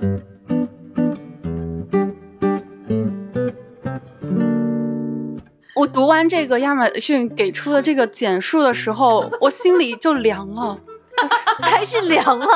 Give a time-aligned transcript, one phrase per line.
[5.76, 10.78] 我读完这个亚马逊给出的这个简述的时候，我心里就凉了，
[11.60, 12.46] 才是凉了，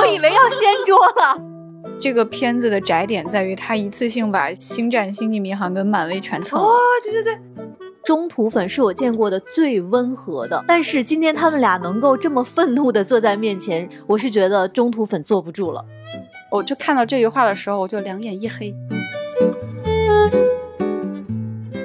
[0.00, 1.40] 我以为要掀桌了。
[2.00, 6.66] 这个片子的窄点在于它一次性把《星战》《星际迷航》跟漫威全蹭了。
[6.66, 7.38] 哦，对对对，
[8.04, 15.84] 中途粉是我见过的最温和的，但是今天他们俩能够这么愤怒的坐在面前，我是觉得中途粉坐不住了。
[16.52, 18.74] 我就看到这句话的时候，我就两眼一黑。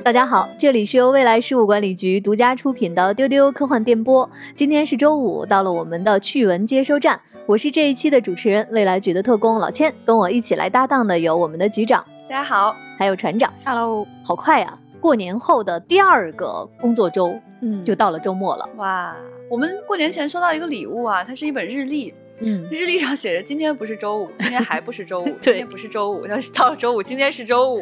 [0.03, 4.30] 大家好，这里是由未来事务管理局独家出品的丢丢科幻电波。
[4.53, 7.22] 今天是周五，到了我们的趣闻接收站。
[7.45, 9.94] 我是这一期的主持人，未来局的特工老千。
[10.05, 13.53] 跟我一起来搭档的有我们的局长，大家好，还有船长。
[13.63, 14.77] Hello，好快呀！
[14.99, 18.67] 过年后的第二个工作周，嗯就到了周末了。
[18.75, 19.16] 哇！
[19.49, 27.81] 我们过年前收到一个礼物啊，它是一本日历，嗯，日历上写着今天不是周五，今天还不是周五， 今天不是周五，要是到了周五，今天是周五。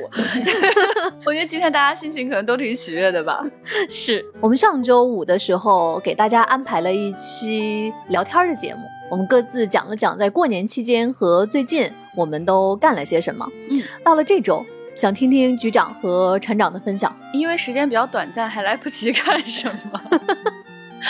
[1.26, 3.44] 我觉得今天大家心情可能都挺喜悦的吧。
[3.90, 8.82] 是我们上周五的时候给大家安排了一期聊天的节目，
[9.12, 13.46] 我们各自讲了讲在过年期间和最近我们都干了些什么。
[13.70, 17.14] 嗯，到了这周，想听听局长和船长的分享。
[17.34, 20.02] 因为时间比较短暂，还来不及干什么。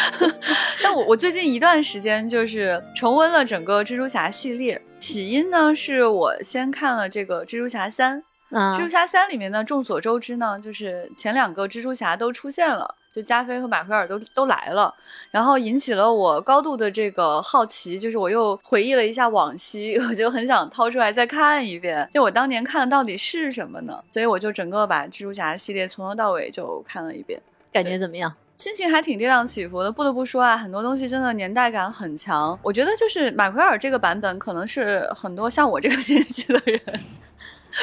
[0.84, 14.94] 但我我最近一段时间就是重温了整个蜘蛛侠系列，起因呢是我先看了这个蜘蛛侠三，啊蜘蛛侠三里面呢，众所周知呢，就是前两个蜘蛛侠都出现了，就加菲和马奎尔都都来了，
[15.32, 24.04] 然后引起了我高度的这个好奇，就是我又回忆了一下往昔， 我就很想掏出来再看一遍，就我当年看的到底是什么呢？
[24.10, 27.42] 所以我就整个把蜘蛛侠系列从头到尾就看了一遍。
[27.72, 28.34] 感觉怎么样？
[28.56, 32.58] 心情还挺跌宕起伏的，不得不说啊，很多东西真的年代感很强。
[32.62, 36.80] 我觉得就是马奎尔这个版本，可能是很多像我这个年纪的人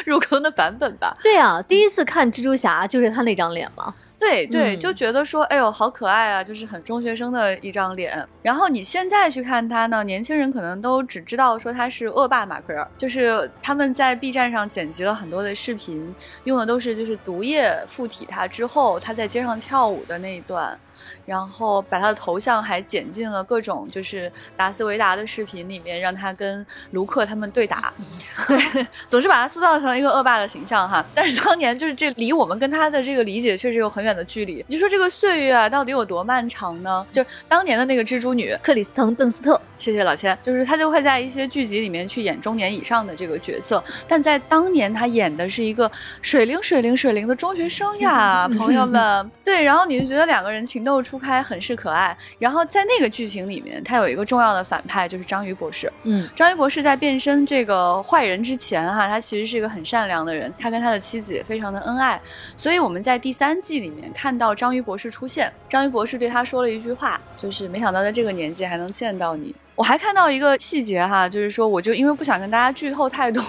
[0.06, 1.14] 入坑的版本吧。
[1.22, 3.94] 对啊，第一次看蜘蛛侠就是他那张脸嘛。
[4.22, 8.26] 对对，嗯就觉得说，哎呦，好可爱啊，就是很中学生的一张脸。
[8.40, 20.78] 然后你现在去看他呢，年轻人可能都只知道说他是恶霸马奎尔，就是他们在 B 站上剪辑了很多的视频，用的都是就是毒液附体他之后，他在街上跳舞的那一段。
[21.24, 27.92] 然后把他的头像还剪进了各种就是达斯维达的视频里面，让他跟卢克他们对打，
[28.48, 31.04] 对，总是把他塑造成一个恶霸的形象哈。
[31.14, 34.64] 但是当年就是这离我们跟他的这个理解确实有很远的距离。
[34.68, 37.06] 你说这个岁月啊，到底有多漫长呢？
[37.12, 45.90] 就当年的那个蜘蛛女，克里斯滕·邓斯特，谢谢老千，就是他就会在一些剧集里面去演中年以上的这个角色，但在当年他演的是一个
[46.20, 49.30] 水灵水灵水灵的中学生呀， 朋友们。
[49.44, 52.14] 对，然后你就觉得两个人情窦初开，很是可爱。
[52.38, 55.90] 然后在那个剧情里面，他有一个重要的反派就是章鱼博士。
[56.02, 62.20] 嗯，章鱼博士在变身这个坏人之前，哈，他其实是一个很善良的人，他跟他的妻子也非常的恩爱，
[62.56, 69.54] 所以我们在第三季里面看到章鱼博士出现，章鱼博士对他说了一句话，就是没想到在这个年纪还能见到你。
[69.82, 73.42] 我还看到一个细节哈，就是说，我就因为不想跟大家剧透太多，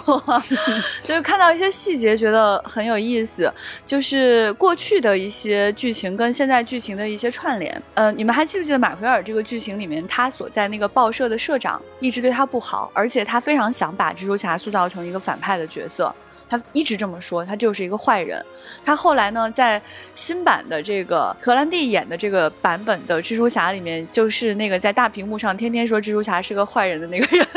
[1.05, 3.53] 就是看到一些细节觉得很有意思，
[3.85, 7.79] 就是过去的一些剧情跟现在剧情的一些串联。
[7.93, 16.11] 呃，你们还记不记得马奎尔这个剧情里面，他所在那个报社的社长一直对他不好，而且他非常想把蜘蛛侠塑造成一个反派的角色。
[16.53, 18.45] 他一直这么说，他就是一个坏人。
[18.85, 19.81] 他后来呢，在
[20.13, 27.47] 新版的这个荷兰弟演的这个版本的蜘蛛侠里面，就是那个在大屏幕上天天说蜘蛛侠是个坏人的那个人，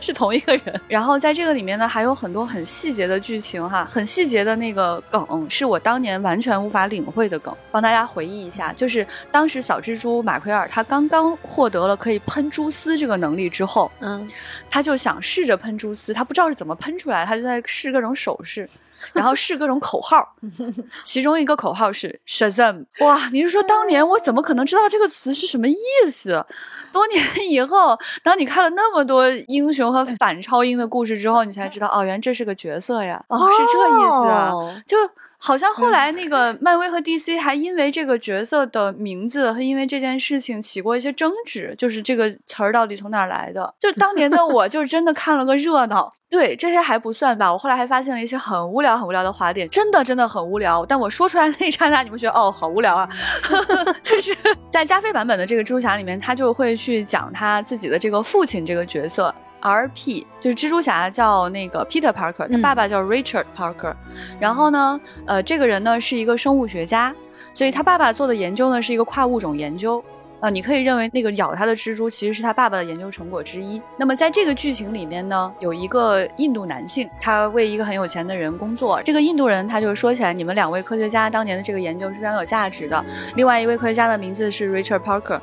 [0.00, 0.80] 是同一个人。
[0.88, 7.54] 然后在这个里面呢，还有很多很细节的剧情哈，很细节的那个梗，是我当年完全无法领会的梗。
[7.70, 14.28] 帮大家回忆一下，就是当时小蜘蛛马奎尔他刚刚获得了可以喷蛛丝这个能力之后，嗯，
[14.70, 18.68] 他就想试着喷蛛丝，他不知道是怎么喷出来，他就在试各种手势，
[19.12, 20.26] 然后试各种口号，
[21.04, 22.84] 其中一个口号是 Shazam。
[23.00, 25.76] 哇，你是说当年我怎么可能知道这个词是什么意
[26.10, 26.44] 思？
[26.92, 34.96] 多年以后，当你看了那么多英雄和反超英的故事之后，你才知道，哦，原来这是个角色呀，哦，是这意思啊，哦就。
[35.42, 43.74] 好像后来那个漫威和 DC 还因为这个角色的名字和因为这件事情起过一些争执，就是这个词儿到底从哪儿来的？
[43.78, 46.12] 就当年的 我，就是真的看了个热闹。
[46.28, 50.84] 对，这些还不算吧，我后来还发现了一些很无聊、很无聊的滑点，真的真的很无聊。
[50.84, 53.08] 但我说出来那一刹那，你们觉得哦，好无聊啊？
[54.04, 54.36] 就是
[54.68, 59.34] 在加菲版本的这个蜘蛛侠里面，他就会去讲他自己的这个父亲这个角色。
[59.60, 60.26] R.P.
[60.40, 63.94] 就是蜘蛛侠叫那个 Peter Parker，他爸爸叫 Richard Parker，、
[64.38, 67.14] 然后呢，呃，这个人呢是一个生物学家，
[67.54, 70.02] 所以他爸爸做的研究呢是一个跨物种研究。
[70.40, 73.80] 啊，你可以认为那个咬他的蜘蛛其实是他爸爸的研究成果之一。
[73.98, 79.02] 那么在这个剧情里面呢，有一个印度男性，他为一个很有钱的人工作。
[79.02, 83.04] 这个印度人他就说起来，你们两位科学家当年的这个研究是非常有价值的。
[83.36, 85.38] 另外一位科学家的名字是 Richard Parker。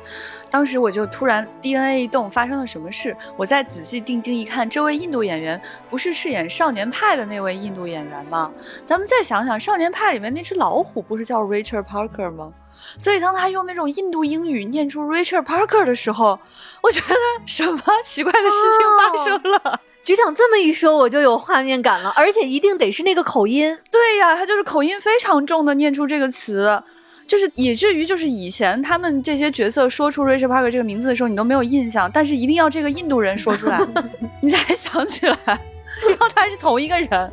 [0.50, 3.16] 当时我就突然 DNA 一动，发生了什么事？
[3.36, 8.50] 我再仔细定睛一看，这位印度演员不是饰演《少年派》的那位印度演员吗？
[8.84, 12.52] 咱们再想想，《少年派》里面那只老虎不是叫 Richard Parker 吗？
[12.96, 16.38] 所以当他用那种印度英语念出 Richard Parker 的时候，
[16.82, 17.14] 我觉得
[17.44, 19.80] 什么奇怪的事情发生了？
[20.02, 23.76] 局长这么一说，我就有画面感了，而且一定得是那个口音。
[23.90, 26.82] 对呀，他就是口音非常重的念出这个词。
[27.26, 33.78] 就是以至于就是以前他们这些角色说出 Richard Parker 这个名字的时候，你都没有印象，但是一定要这个印度人说出来，
[34.40, 37.32] 你才想起来， 然后他是同一个人，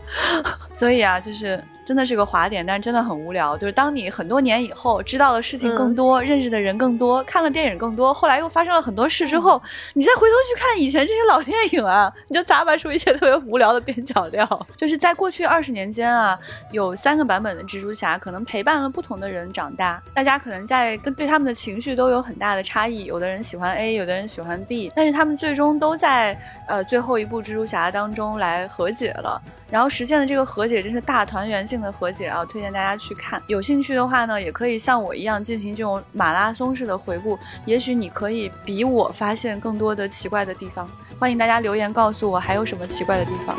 [0.73, 1.63] 所以啊，就是。
[1.85, 3.55] 真的是个滑点，但是真的很无聊。
[3.55, 9.61] 就是当你很多年以后知道的事情更多，认识的人更多，看了电影更多，后来又发生了很多事之后，
[9.93, 14.67] 你再回头去看以前这些老电影啊，你就咂巴出一些特别无聊的边角料。
[14.75, 16.37] 就是在过去二十年间啊，
[16.71, 23.05] 有三个版本的蜘蛛侠，可能陪伴了不同的人长大，大家可能在跟对他们的情绪都有很大的差异。
[23.05, 26.35] 有的人喜欢 A，有的人喜欢 B，但是他们最终都在
[26.67, 29.39] 呃最后一部蜘蛛侠当中来和解了。
[29.69, 32.45] 然后实现的这个和解真是大团圆性性的和解啊！
[32.45, 40.89] 推荐大家去看，有兴趣的话呢，也可以像我一样进行这种马拉松式的回顾，也许你可以比我发现更多的奇怪的地方。
[41.19, 43.57] 欢迎大家留言告诉我还有什么奇怪的地方，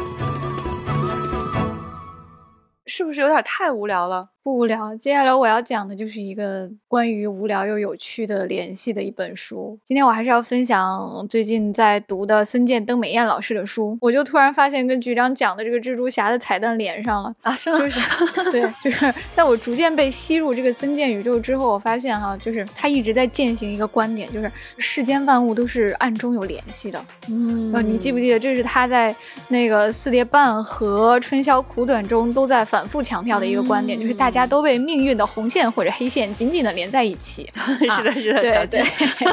[2.86, 4.30] 是不是有点太无聊了？
[4.46, 4.94] 不无聊。
[4.94, 9.76] 接下来我要讲的就是一个关于无聊又有趣的联系的一本书。
[9.84, 13.98] 今天我还是要分享最近在读的森见登美彦老师的书。
[14.00, 17.56] 我就突然发现跟局长讲的这个蜘蛛侠的彩蛋连上了啊！
[17.56, 18.00] 就是
[18.52, 27.04] 对，就是在我逐渐被吸入这个森见宇宙之后，我发现哈，就是他一直在践行一个观点，就是世间万物都是暗中有联系的。
[27.28, 29.12] 嗯，你记不记得这是他在
[29.48, 34.30] 那个四叠半和春宵苦短中都在反复强调的一个观点，就是大。
[34.36, 37.50] 家都被命运的红线或者黑线紧紧的连在一起。
[37.96, 38.80] 是的，是的，小金，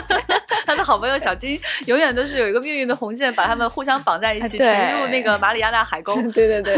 [0.65, 6.15] 他的好朋友小金永远都是有一个命运的红线把他们互相绑在一起，沉入那个马里亚纳海沟。
[6.31, 6.75] 对对对，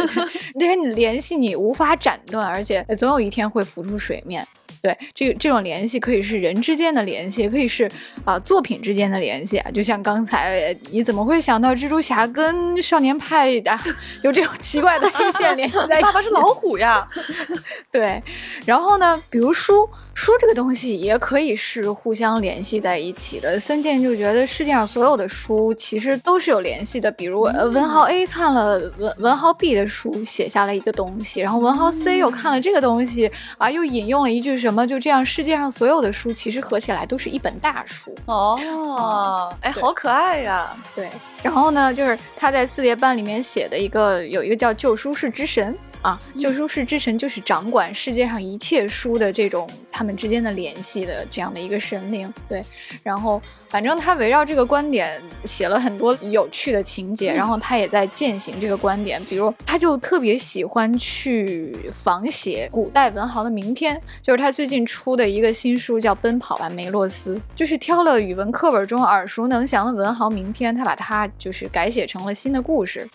[0.60, 4.46] 这些联系你无法斩断，而且总有一天会浮出水面。
[4.86, 7.90] 对，这个这种联系可以是人之间的联系，也可以是
[8.24, 9.72] 啊作品之间的联系啊。
[9.72, 13.76] 就像刚才，你怎么会想到蜘蛛侠跟少年派的
[14.22, 16.06] 有这种奇怪的黑线联系在一起？
[16.06, 17.08] 爸爸是老虎呀。
[17.92, 18.22] 对，
[18.64, 19.90] 然后呢，比如书。
[20.16, 23.60] 书这个东西也可以是互相联系在一起的。
[23.60, 27.12] 森健就觉得世界上所有的书其实都是有联系的。
[27.12, 38.16] 比如，呃，文豪 A 看了文文豪 B 的书，写下了一个东西，然后文豪 C 又看了这个东西，啊，又引用了一句什么，就这样，世界上所有的书其实合起来都是一本大书。
[38.26, 40.74] 哦，哎，好可爱呀。
[40.96, 41.10] 对，
[41.44, 45.78] 然后呢，就是他在四叠半里面写的一个，有一个叫旧书是之神。
[46.06, 52.64] 啊，旧书市之神就是掌管世界上一切书的这种他们之间的联系的这样的一个神灵，对，
[53.02, 53.42] 然后。
[53.68, 59.22] 反正他围绕这个观点写了很多有趣的情节，然后他也在践行这个观点。
[59.26, 73.06] 比如，他就特别喜欢去仿写古代文豪的名篇，就是他最近出的一个新书叫《奔跑吧梅洛斯》，就是挑了语文课本中耳熟能详的文豪名篇，他把它就是改写成了新的故事。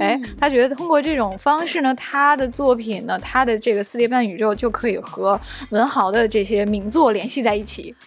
[0.00, 5.38] 哎，他觉得通过这种方式呢，他的作品呢，他的这个四叠半宇宙就可以和
[5.68, 7.94] 文豪的这些名作联系在一起。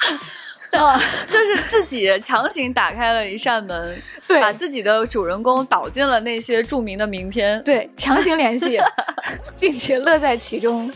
[0.74, 8.79] 啊就是自己强行打开了一扇门， 对，把自己的主人公导进了那些著名的名篇，对，强行联系，
[9.60, 10.91] 并且乐在其中。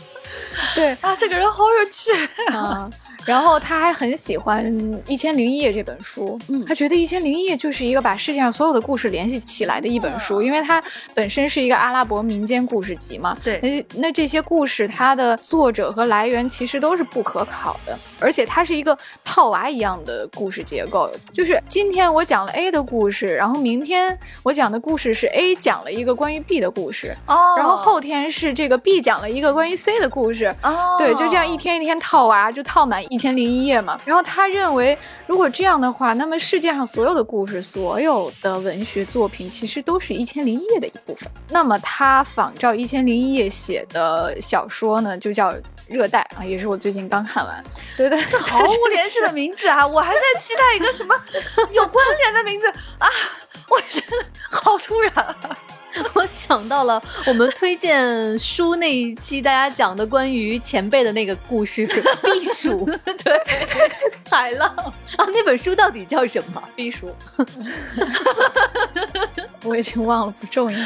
[0.74, 2.10] 对啊，这个人好有趣
[2.52, 2.90] 啊。
[3.24, 4.64] 然后他还很喜欢
[5.06, 10.82] 《一千零一夜》这本书，嗯，他觉得《一千零一夜》就是一个把世界上所有的故事联系起来的一本书，因为它
[11.14, 13.36] 本身是一个阿拉伯民间故事集嘛。
[13.44, 33.17] 对，那那这些故事它的作者和来源其实都是不可考的，而且它是一个套娃一样的故事结构，就是今天我讲了 A 的故事，然后明天我讲的故事是 A 讲了一个关于 B 的故事，哦，然后后天是这个 B 讲了一个关于 C 的故事，哦，对，就这样一天一天套娃，就套满一。
[33.18, 34.96] 一千零一夜嘛，然后他认为，
[35.26, 41.28] 如果这样的话，那么世界上所有的故事、所有的文学作品，其实都是一千零一夜的一部分。
[41.48, 45.50] 那么他仿照一千零一夜写的小说呢，就叫
[45.88, 47.64] 《热带》啊，也是我最近刚看完。
[47.96, 51.12] 对对， 这毫无联系的名字啊， 我还在期待一个什么
[51.72, 53.08] 有关联的名字啊！
[53.68, 55.12] 我真的好突然。
[56.14, 61.86] 我想到了我们推荐书那一期，大家讲的关于前辈的那个故事——
[62.22, 62.84] 避暑。
[63.04, 63.40] 对，
[64.30, 64.68] 海浪
[65.16, 66.62] 啊，那本书到底叫什么？
[66.74, 67.14] 避暑。
[69.64, 70.78] 我已经忘了，不重要。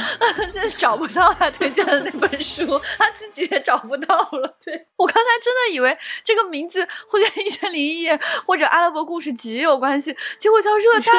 [0.50, 2.66] 现在找不到他推荐的那本书，
[2.98, 4.56] 他自己也找不到了。
[4.64, 8.16] 对我刚才真的以为这个名字会跟《一千零一夜》
[8.46, 11.12] 或者《阿拉伯故事集》有关系，结果叫《热带》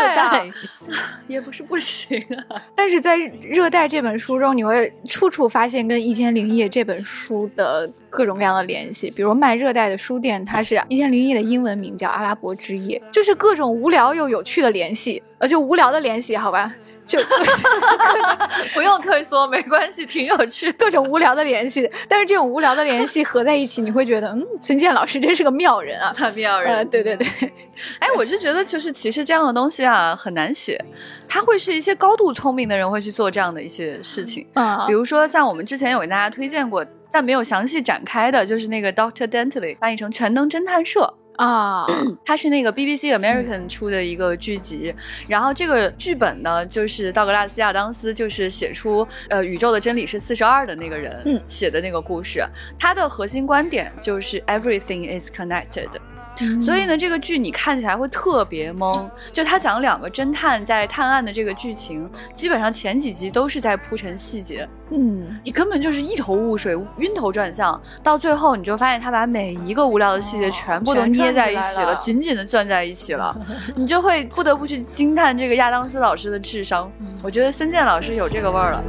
[0.50, 0.53] 啊，
[1.27, 2.19] 也不是不行
[2.50, 2.62] 啊。
[2.75, 9.11] 但是在《热带》在这本书中，你会处处发现跟《一千零一夜》这本书的各种各样的联系。
[9.11, 16.73] 比如卖热带的书店，它是《一千零一夜》的英文名叫《阿拉伯之夜》，就是各种无聊又有趣的联系，呃，就无聊的联系，好吧。
[17.05, 17.19] 就
[18.74, 20.72] 不用退缩，没关系，挺有趣。
[20.74, 26.74] 各种无聊的联系，但是这种无聊的联系合在一起，你会觉得，嗯，孙健老师真是个妙人啊，他妙人。
[26.74, 27.27] 呃，对对对。
[28.00, 30.79] 哎，我是觉得，就是其实这样的东西啊，很难写。
[31.27, 34.48] 他会是一些高度聪明的人会去做这样的一些事情。
[34.53, 41.13] 嗯，比如说像我们之前有给大家推荐过，但没有详细展开的，就是那个 Doctor Dentley 翻译成全能侦探社。
[41.37, 41.85] 啊，
[42.25, 44.93] 它是那个 BBC American 出的一个剧集，
[45.27, 52.43] 然后这个剧本呢，就是道格拉斯亚当斯，就是写出呃宇宙的真理是四十二的那个人写的那个故事，
[52.77, 55.89] 它的核心观点就是 Everything is connected。
[56.59, 59.09] 所以呢，这个剧你看起来会特别懵。
[59.31, 64.67] 就他讲两个侦探在探案的这个剧情，基本上前几集都是在铺陈细节。
[64.91, 67.81] 嗯，你根本就是一头雾水、晕头转向。
[68.03, 73.35] 到最后，你就发现他把每一个无聊的细节全部都捏在一起了，紧紧的攥在一起了。
[73.75, 76.91] 你就会不得不去惊叹这个亚当斯老师的智商。
[77.23, 78.83] 我觉得森健老师有这个味儿了。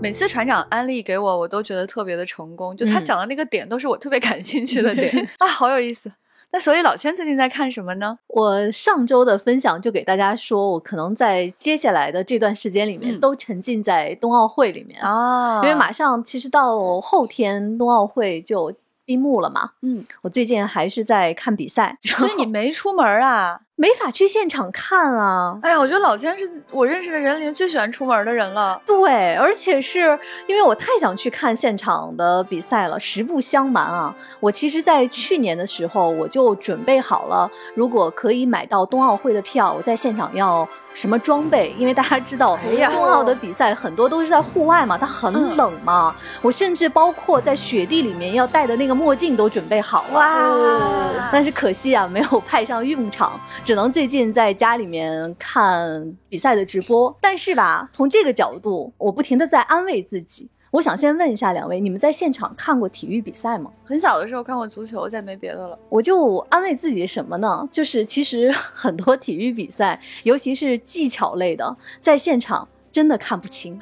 [0.00, 2.76] 每次船长安利给我，我都觉得特别的成功。
[2.76, 6.12] 就他讲的那个点，都是我特别感兴趣的点啊，好有意思。
[6.52, 8.16] 那所以老千最近在看什么呢？
[8.28, 18.72] 我上周的分享就给大家说，我可能在接下来的这段时间里面都沉浸在冬奥会里面啊，因为马上其实到后天冬奥会就
[19.04, 19.70] 闭幕了嘛。
[19.82, 23.62] 嗯，我最近还是在看比赛，所以你没出门啊？
[23.78, 25.58] 没法去现场看啊！
[25.62, 28.80] 哎呀，我觉得老千是我认识的人里面最喜欢出门的人了。
[28.86, 32.98] 对，而且是因为我太想去看现场的比赛了。
[32.98, 41.74] 实不相瞒啊，我其实，在去年的时候我就准备好了，如果可以买到冬奥会的票，我在现场要什么装备？
[41.76, 42.58] 因为大家知道，
[42.90, 46.16] 冬奥的比赛很多都是在户外嘛，它很冷嘛。
[46.40, 50.18] 我甚至包括在雪地里面要戴的那个墨镜都准备好了。
[50.18, 51.28] 哇！
[51.30, 53.38] 但是可惜啊，没有派上用场。
[53.66, 60.48] 只能最近在家里面看比赛的直播，但是吧，从这个角度，我不停的在安慰自己。
[60.70, 63.68] 我想先问一下两位，你们在现场看过体育比赛吗？
[63.84, 65.76] 很小的时候看过足球，再没别的了。
[65.88, 67.66] 我就安慰自己什么呢？
[67.68, 73.76] 就是其实很多体育比赛，尤其是技巧类的，在现场真的看不清。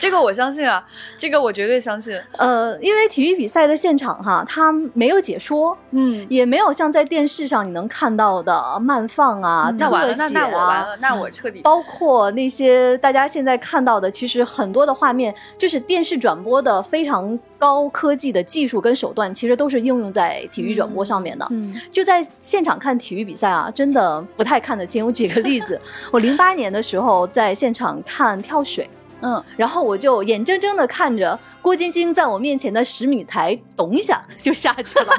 [0.00, 0.82] 这个我相信啊，
[1.18, 2.18] 这个我绝对相信。
[2.38, 11.60] 呃，因为体育比赛的现场哈，它没有解说，嗯，也没有像在电视上你能看到的慢放啊、那完了，那那我完了，那我彻底。
[11.60, 21.46] 包括那些大家现在看到的，其实很多的画面就是电视转播的非常高科技的技术跟手段，其实都是应用在体育转播上面的。
[21.50, 25.04] 嗯，就在现场看体育比赛啊，真的不太看得清。
[25.04, 25.78] 我举个例子，
[26.10, 28.88] 我零八年的时候在现场看跳水。
[29.22, 35.14] 嗯，然后我就眼睁睁的看着郭晶晶在我面前的十米台咚一下 就下去了，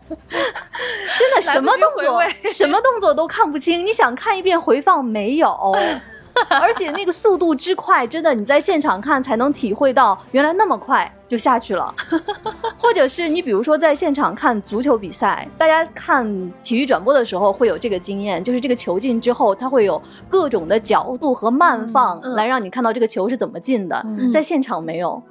[1.18, 5.76] 真的什么动作什么动作都看不清，你想看一遍回放没有？
[6.60, 11.94] 而且那个速度之快，真的你在现场看才能体会到，原来那么快就下去了。
[12.78, 25.22] 或者是你比如说在现场看足球比赛，大家看体育转播的时候会有这个经验，就是这个球进之后，它会有各种的角度和慢放来让你看到这个球是怎么进的，在现场没有。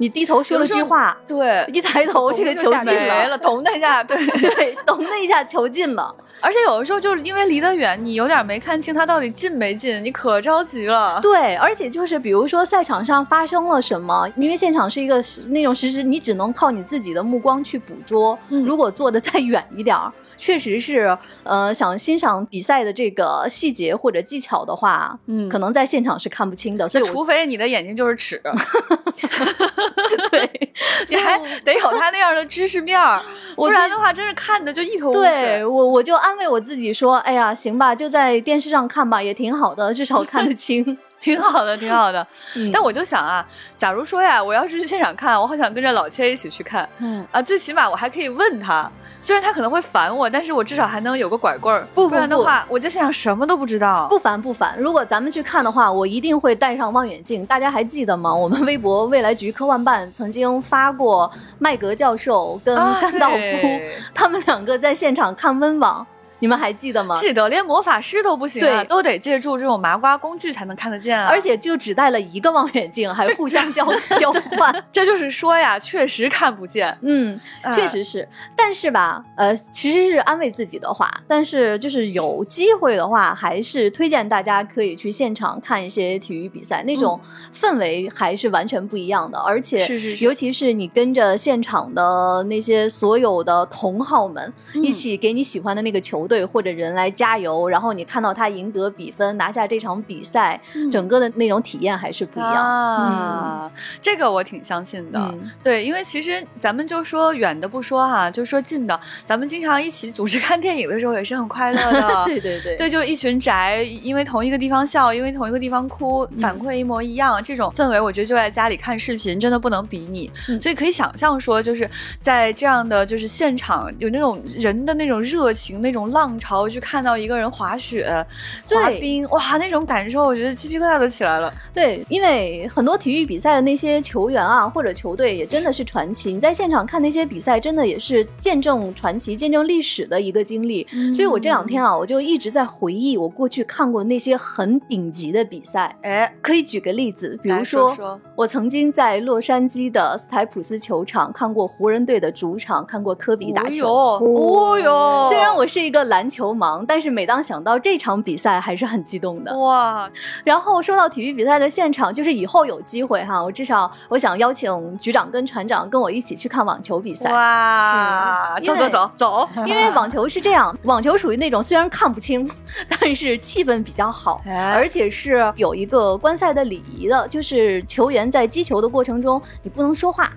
[0.00, 2.94] 你低头说了句话，对，一抬头这个球进
[3.28, 6.12] 了，咚的一下， 对对，咚的一下球进了。
[6.40, 11.20] 而且有的时候就是因为离得远，你有点没看清他到底进没进，你可着急了。
[11.20, 18.38] 对，而且就是比如说赛场上发生了什么，因为现场是一个那种实时，你只能靠你自己的目光去捕捉。
[18.48, 20.10] 如果坐的再远一点儿。
[20.40, 26.88] 确实是，呃，想欣赏比赛的这个细节或者技巧的话，嗯，可能在现场是看不清的。
[26.88, 28.40] 所以，除非你的眼睛就是尺，
[30.32, 30.72] 对，
[31.10, 33.22] 你还得有他那样的知识面儿，
[33.54, 35.22] 不然的话，真是看的就一头雾水。
[35.22, 40.96] 对我，我就安慰我自己说，哎呀，行吧，就在电视上看吧，也挺好的，至少看得清。
[41.22, 42.26] 挺好的，挺好的。
[42.56, 43.46] 嗯但我就想啊，
[43.76, 54.06] 假如说呀，我要是去现场看，我好想跟着老千一起去看嗯，啊，最起码我还可以问他，虽然他可能会烦我，但是我至少还能有个拐棍儿，不不不然的话，我在现场什么都不知道。
[54.08, 54.74] 不烦不烦。
[54.78, 57.44] 如果咱们去看的话，我一定会带上望远镜。
[57.44, 58.34] 大家还记得吗？
[58.34, 66.06] 我们微博未来局科幻办曾经发过麦格教授跟啊甘道夫、对他们两个在现场看温网，
[66.40, 67.14] 你们还记得吗？
[67.20, 71.28] 记得，连魔法师都不行啊，对都得借助这种麻瓜工具才能看得见啊。
[71.28, 73.86] 而且就只带了一个望远镜，还互相交
[74.18, 74.74] 交换。
[74.90, 76.96] 这就是说呀，确实看不见。
[77.02, 87.20] 嗯，哎确实是，但是吧，呃，其实是安慰自己的话，但是就是有机会的话，还是推荐大家可以去现场看一些体育比赛，那种
[87.54, 102.54] 氛围还是完全不一样的，而且是是是尤其是你跟着现场的那些所有的同好们、嗯一起给你喜欢的那个球队或者人来加油，然后你看到他赢得比分，拿下这场比赛，嗯整个的那种体验还是不一样。
[102.54, 103.70] 啊，
[104.00, 105.18] 这个我挺相信的。
[105.18, 112.24] 嗯对，因为其实咱们就说远的不说哈，就说近的，咱们经常一起组织看电影的时候也是很快乐的。
[112.30, 120.30] 对对对对，就一群宅，因为同一个地方笑，因为同一个地方哭，反馈一模一样，这种氛围，我觉得就在家里看视频真的不能比拟。
[120.48, 121.88] 嗯所以可以想象说，就是
[122.20, 128.26] 在这样的就是现场有那种人的那种热情、那种浪潮，去看到一个人滑雪、
[128.68, 131.52] 滑冰，哇，那种感受，我觉得鸡皮疙瘩都起来了。
[131.72, 136.32] 对，因为很多体育比赛的那些球员啊，或者球队也真的是传奇。
[136.32, 140.86] 你在现场看那些比赛，真的也是见证传奇、见证历史的一个经历。
[141.14, 145.96] 所以我这两天啊，我就一直在回忆我过去看过那些很顶级的比赛。
[146.02, 153.88] 哎，可以举个例子，比如说说，说我曾经在洛杉矶的斯台普斯球场看过湖人队的主场，看过科比打球。
[153.90, 159.56] 哦哟，虽然我是一个篮球盲，但是每当想到这场比赛，还是很激动的。
[159.56, 160.10] 哇，
[160.44, 167.32] 然后说到体育比赛的现场，就是以后有机会哈，我至少我想邀请局长跟船长跟我一起去看网球比赛。
[167.32, 172.50] 哇，走走走走，因为网球是这样， 网球属于那种虽然看不清，
[172.88, 180.30] 但是气氛比较好，哎而且是有一个观赛的礼仪的，就是球员在击球的过程中，你不能说话。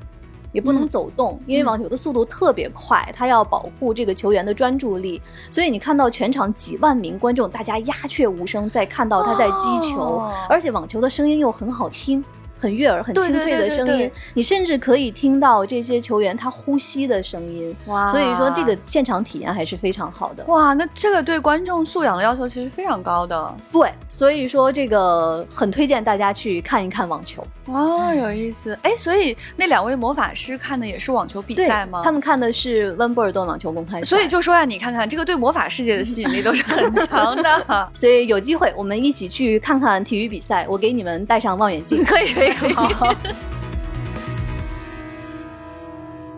[0.54, 0.88] 也不能嗯。
[0.88, 10.34] 走动，因为网球的速度特别快，它要保护这个球员的专注力，所以你看到全场几万名观众，大家鸦雀无声在看到他在击球，哦。
[10.48, 12.24] 而且网球的声音又很好听。
[12.64, 17.76] 很悦耳、很清脆的声音对对对，你甚至可以听到这些球员他呼吸的声音。
[17.88, 20.46] 哇所以说这个现场体验还是非常好的。
[20.46, 23.56] 哇，那这个对观众素养的要求其实非常高的。
[23.70, 27.46] 对，所以说这个很推荐大家去看一看网球。
[27.68, 28.78] 哇，有意思。
[28.82, 32.02] 哎，所以那两位魔法师看的也是网球比赛吗？
[32.04, 34.06] 他们看的是温布尔顿网球公开赛。
[34.06, 37.90] 所以就说呀，你看看这个对魔法世界的吸引力都是很强的。
[37.94, 42.04] 所以有机会我们一起去看看体育比赛，我给你们戴上望远镜。
[42.06, 42.74] 可以可以 可以。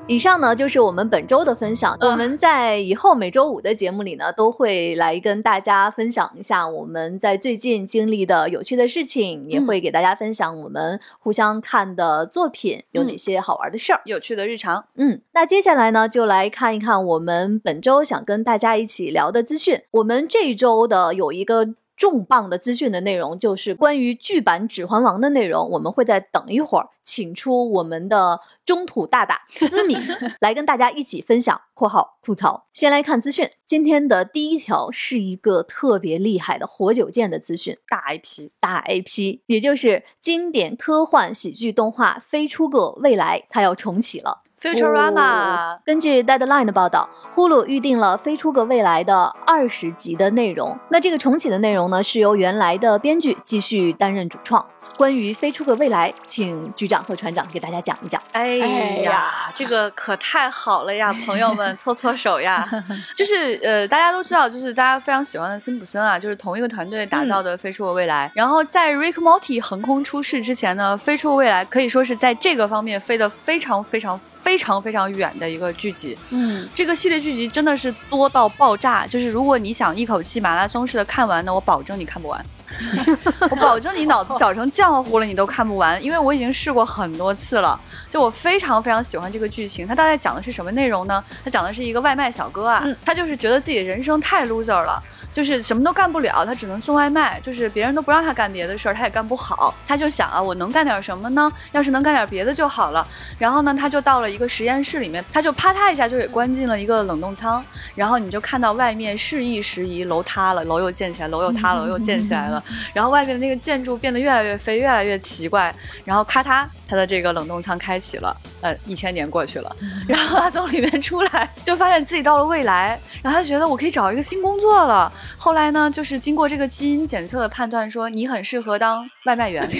[0.07, 1.97] 以上呢就是我们本周的分享。
[1.99, 14.01] 嗯我们在以后每周五的节目里呢，都会来跟大家分享一下我们在最近经历的有趣的事情，也会给大家分享我们互相看的作品有哪些好玩的事儿。
[14.05, 19.81] 有趣的日常，嗯，那接下来呢，就来看一看我们本周想跟大家一起聊的资讯。
[19.89, 21.69] 我们这一周的有一个。
[21.95, 29.97] 重磅的资讯的内容就是关于剧版《指环王》的内容，我们会在等一会儿请出我们的中土大大 思敏
[30.39, 32.65] 来跟大家一起分享（括号吐槽）。
[32.73, 44.41] 先来看资讯，今天的第一条是一个特别厉害的活久见的资讯，大 IP，大 IP，也就是经典科幻喜剧动画《飞出个未来》，它要重启了。
[44.65, 50.75] Futurama，、根据 Deadline 的报道，呼噜预定了《飞出个未来》的二十集的内容。
[50.89, 54.65] 那这个重启的内容呢，是由原来的编剧继续担任主创。
[54.95, 58.21] 关于《飞出个未来》，请局长和船长给大家讲一讲。
[58.31, 58.67] 哎哎
[59.01, 62.65] 呀呀，这个可太好了呀， 朋友们，搓搓手呀！
[63.15, 76.17] 就是呃，大家都知道，就是大家非常喜欢的辛普森啊，就是同一个团队打造的《飞出个未来》然后在 Rick Morty 横空出世之前呢，《飞出个未来》可以说是在这个方面飞得非常非常非常非常远的一个剧集。
[76.29, 82.45] 嗯，这个系列剧集真的是多到爆炸，就是如果你想一口气马拉松式的看完呢，我保证你看不完。
[83.49, 87.79] 我保证你脑子搅成浆糊了，你都看不完，因为我已经试过很多次了。
[88.09, 91.23] 就我非常非常喜欢这个剧情，它大概讲的是什么内容呢？
[91.43, 95.01] 它讲的是一个外卖小哥啊，嗯他就是觉得自己人生太 loser 了，
[95.35, 99.73] 就是什么都干不了，他只能送外卖，就是别人都不让他干别的事儿，他也干不好。
[99.85, 101.51] 他就想啊，我能干点什么呢？
[101.73, 103.05] 要是能干点别的就好了。
[103.37, 107.61] 然后呢，他就到了一个实验室里面，他就啪嗒一下就给关进了一个冷冻舱。
[107.95, 112.63] 然后你就看到外面时移时移，楼塌了，楼又建起来，楼又塌了，楼又建起来了。
[112.95, 115.75] 然后外面的那个建筑变得越来越飞，越来越奇怪。
[116.05, 118.33] 然后咔嗒，他的这个冷冻舱开启了。
[118.61, 119.75] 呃，一千年过去了，
[120.07, 122.97] 然后他从里面出来，就发现自己到了未来。
[123.21, 125.11] 然后他觉得我可以找一个新工作了。
[125.37, 129.69] 后来呢，就是经过这个基因检测的判断，说你很适合当外卖员。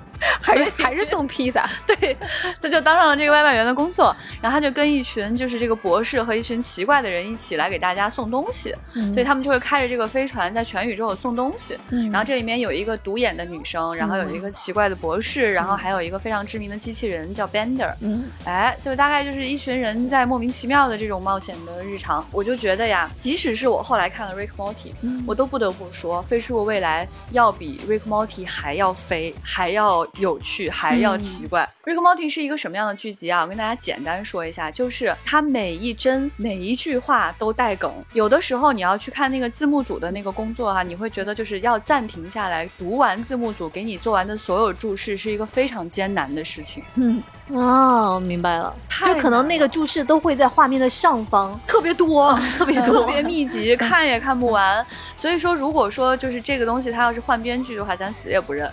[0.40, 2.16] 还是还是送披萨， 对，
[2.60, 8.74] 他就当上了这个外卖员的工作，然后他就跟一群就是这个博士和一群奇怪的人一起来给大家送东西，
[9.14, 11.78] 所以他们就会开着这个飞船在全宇宙送东西。
[12.10, 17.92] 然后这里面有一个独眼的女生，然后有一个奇怪的博士，然后还有一个非常知名的机器人叫 Bender。
[18.00, 22.24] 嗯，哎，就大概就是一群人在莫名其妙的这种冒险的日常。
[22.30, 24.92] 我就觉得呀，即使是我后来看了 Rick Morty，
[25.26, 30.68] 我都不得不说，飞出个未来要比 Rick Morty 还要飞，还要有趣。
[30.70, 31.68] 还要奇怪。
[31.84, 33.42] Rick Morty 是一个什么样的剧集啊？
[33.42, 37.92] 我跟大家简单说一下，就是它每一帧每一句话都带梗。
[38.12, 46.82] 有的时候你要去看那个字幕组的那个工作哈，你会觉得就是要暂停下来读完字幕组给你做完的所有注释，是一个非常艰难的事情。
[46.96, 54.84] 嗯，哦，明白了，就可能那个注释都会在画面的上方，特别多， 特别 多，特别密集， 看也看不完。
[55.16, 58.70] 所以说，如果说就是这个东西，它要是换编剧的话，咱死也不认。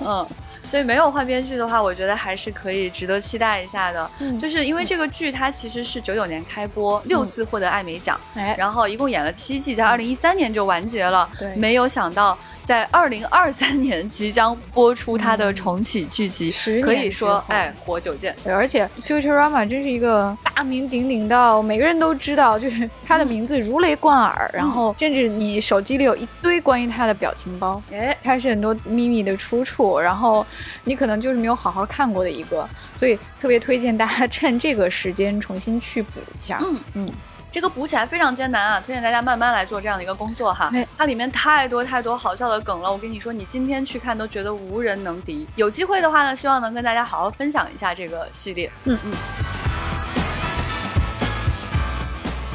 [0.00, 0.26] 嗯。
[0.70, 4.08] 所以没有换编剧的话，我觉得还是可以值得期待一下的。
[4.20, 11.28] 嗯，就是因为这个剧它其实是九九年开播，六次获得艾美奖，哎，然后一共演了七季，在二零一三年就完结了。
[11.36, 18.36] 对，没有想到在二零二三年即将播出它的重启剧集，可以说哎活久见。
[18.44, 30.46] 对，而且 Futurama 真是一个大名鼎鼎到每个人都知道，就是它的名字如雷贯耳，然后甚至你手机里有一堆关于它的表情包，哎，它是很多秘密的出处，然后。
[30.84, 36.58] 你可能就是没有好好看过的一个，所以特别推荐大家趁这个时间重新去补一下。
[36.62, 37.12] 嗯嗯，
[37.50, 40.72] 这个补起来非常艰难啊，推荐大家慢慢来做这样的一个工作哈。
[40.96, 45.46] 它里面太多太多好笑的梗了，我跟你说，你今天去看都觉得无人能敌。
[45.56, 48.70] 有机会的话呢，希望能跟大家好好分享一下这个系列。
[48.84, 49.12] 嗯嗯。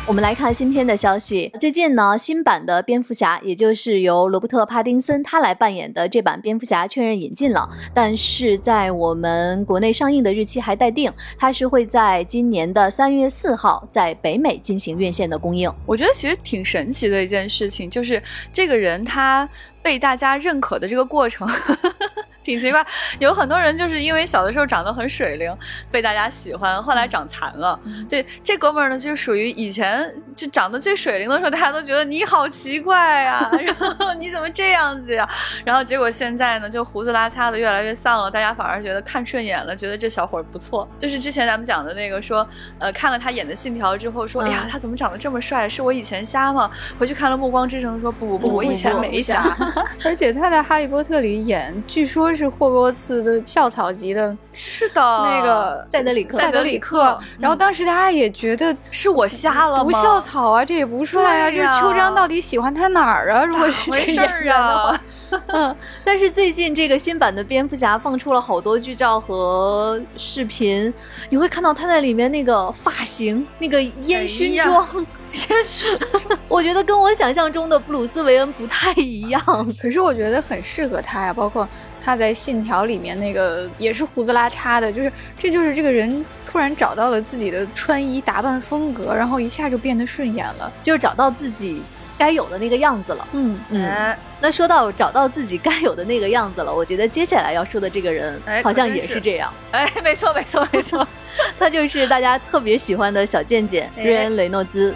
[0.07, 1.51] 我们来看新片的消息。
[1.59, 11.11] 最近呢，新版的蝙蝠侠，也就是由罗伯特·帕丁森他来扮演的这版蝙蝠侠确认引进了，但是在我们国内上映的日期还待定。
[11.39, 15.71] 它是会在今年的三月四号在北美进行院线的公映。
[15.87, 18.21] 我觉得其实挺神奇的一件事情，就是
[18.53, 19.49] 这个人他
[19.81, 21.47] 被大家认可的这个过程。
[22.55, 22.85] 挺奇怪，
[23.17, 25.51] 有很多人就是因为小的时候长得很水灵，
[25.89, 27.79] 被大家喜欢，后来长残了。
[28.07, 35.27] 对，这哥们儿呢，就是属于以前就长得最水灵的时候，大家都觉得你好奇怪呀， 然后你怎么这样子呀？
[35.65, 40.87] 然后结果现在呢，就胡子拉碴的越来越丧了，大家反而觉得看顺眼了，觉得这小伙儿不错。
[40.99, 45.67] 就是之前咱们讲的那个说，呃，看了他演的《信条》之后，说，哎呀，他怎么长得这么帅？
[45.67, 46.69] 是我以前瞎吗？
[46.99, 49.43] 回去看了《暮光之城》，说不不不，我以前没瞎。
[50.05, 52.34] 而且他在《哈利波特》里演，据说。
[52.35, 57.19] 是霍格沃茨的校草级的，是的，那个塞德里克，塞德里克。
[57.39, 59.83] 然后当时大家也觉得是我瞎了吗？
[59.83, 63.45] 不校草啊，这也不帅啊，这秋章到底喜欢他哪儿啊？
[63.45, 64.99] 如果是这样的话，
[65.47, 65.75] 嗯。
[66.03, 70.93] 但是最近这个新版的蝙蝠侠放出了好多剧照和视频，
[71.29, 74.87] 你会看到他在里面那个发型，那个烟熏妆。
[75.33, 75.99] 确实，
[76.47, 79.41] 我觉得跟我想象中的布鲁斯韦恩不太一样。
[79.81, 81.67] 可是我觉得很适合他呀，包括
[82.05, 91.81] 他在《信条》里面那个也是胡子拉碴的，就是这就是这个人突然找到了自己的穿衣打扮风格，然后一下就变得顺眼了，就是找到自己
[92.15, 93.27] 该有的那个样子了。
[93.31, 94.15] 嗯嗯。
[94.39, 99.51] 那说到找到自己该有的那个样子了，我觉得接下来要说的这个人，好像也是这样。
[99.71, 101.07] 哎，没错没错没错，
[101.57, 104.93] 他就是大家特别喜欢的小贱贱瑞恩·雷诺兹。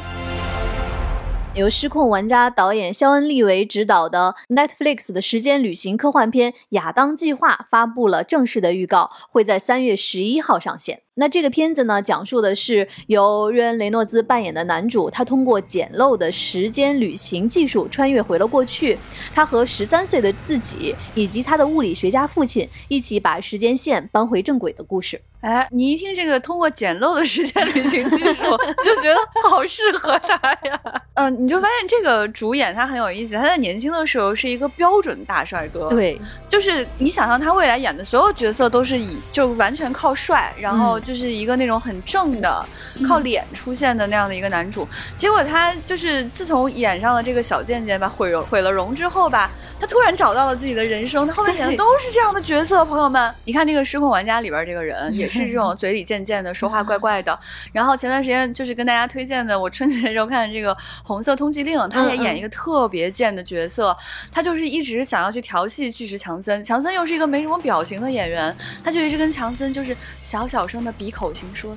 [1.55, 11.01] 由失控玩家导演肖恩·利维执导的 Netflix 的时间旅行科幻片《亚当计划》发布了正式的预告，会在三月十一号上线。
[11.15, 18.95] 那这个片子呢，讲述的是由瑞恩·雷诺兹扮演的男主，他通过简陋的时间旅行技术穿越回了过去，
[19.33, 25.19] 他和十三岁的自己以及他的物理学家父亲一起把时间线搬回正轨的故事。
[25.41, 28.43] 哎，你一听这个通过简陋的时间旅行技术，
[28.83, 29.17] 就觉得
[29.49, 30.35] 好适合他
[30.67, 30.79] 呀。
[31.13, 35.87] 嗯，你就发现这个主演他很有意思，他在年轻的时候是一个标准大帅哥。
[35.89, 42.65] 对，就是你想象他未来演的所有角色都是以就完全靠帅，然后就是一个那种很正的、
[43.07, 44.87] 靠脸出现的那样的一个男主。
[45.15, 49.49] 结果他就是自从演上了这个小贱贱吧，毁容毁了容之后吧，
[49.79, 52.83] 他突然找到了自己的人生，他后面演的都是这样的角色。
[52.83, 57.37] 朋友们，你看这个《失控玩家》里边这个人也是这种嘴里贱贱的，说话怪怪的。
[57.71, 63.95] 然后前段时间就是跟大家推荐的，我春节的时候看的这个《红色通缉令》，他也演一个特别贱的角色，
[64.31, 71.71] 他就是一直想要去调戏巨石强森，强森又是一个没什么表情的演员，他就一直跟强森就是小小声的比口型说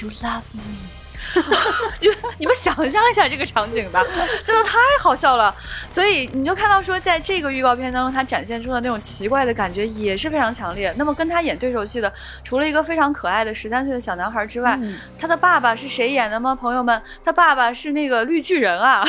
[0.00, 1.01] “You love me”。
[1.98, 4.02] 就你们想象一下这个场景吧，
[4.44, 5.54] 真的太好笑了。
[5.88, 10.92] 所以你就看到说，在这个预告片当中，他展现出的那种奇怪的感觉也是非常强烈。
[10.96, 14.78] 那么跟他演对手戏的，除了一个非常可爱的十三岁的小男孩之外，
[15.18, 16.54] 他的爸爸是谁演的吗？
[16.54, 19.06] 朋友们，他爸爸是那个绿巨人啊。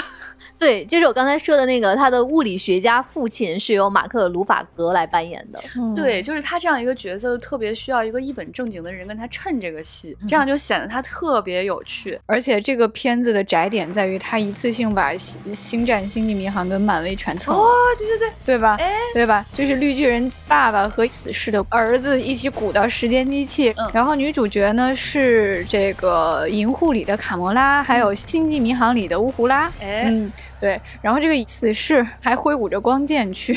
[0.59, 5.59] 对，就是我刚才说的那个，他的物理学家父亲是由马克·鲁法格来扮演的。
[5.93, 12.17] 对，就是他这样一个角色，特别需要一个一本正经的人跟他衬这个戏，这样就显得他特别有趣。
[12.25, 17.61] 而且这个片子的窄点在于，他一次性把《星星战：星际迷航》跟漫威全蹭了。
[17.61, 18.77] 哦，对对对，对吧？
[18.79, 19.45] 哎，对吧？
[19.53, 29.69] 就是绿巨人爸爸和死侍的儿子一起鼓捣时间机器，然后女主角呢是这个银护里的卡魔拉，还有《星际迷航》里的乌胡拉。
[29.81, 30.31] 哎，嗯。
[30.63, 33.54] 对，然后这个死侍还挥舞着光剑去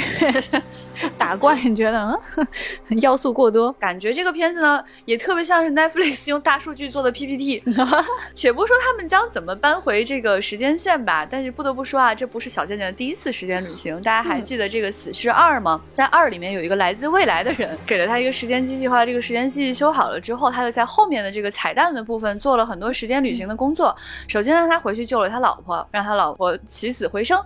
[1.19, 2.21] 打怪，你觉得
[2.89, 3.73] 嗯，要素过多？
[3.73, 7.63] 感觉这个片子呢，也特别像是 Netflix 用大数据做的 PPT。
[8.35, 13.97] 且不说他们将怎么搬回这个时间线吧，但是不得不说啊，这不是小贱贱的第一次时间旅行。
[14.03, 15.81] 大家还记得这个死侍二吗？
[15.93, 23.95] 在二里面有一个来自未来的人，给了他一个时间机器，后来这个时间机器修好了之后，他就在后面的这个彩蛋的部分做了很多时间旅行的工作。
[24.27, 26.97] 首先呢，他回去救了他老婆，让他老婆起。
[26.97, 27.39] 死回生，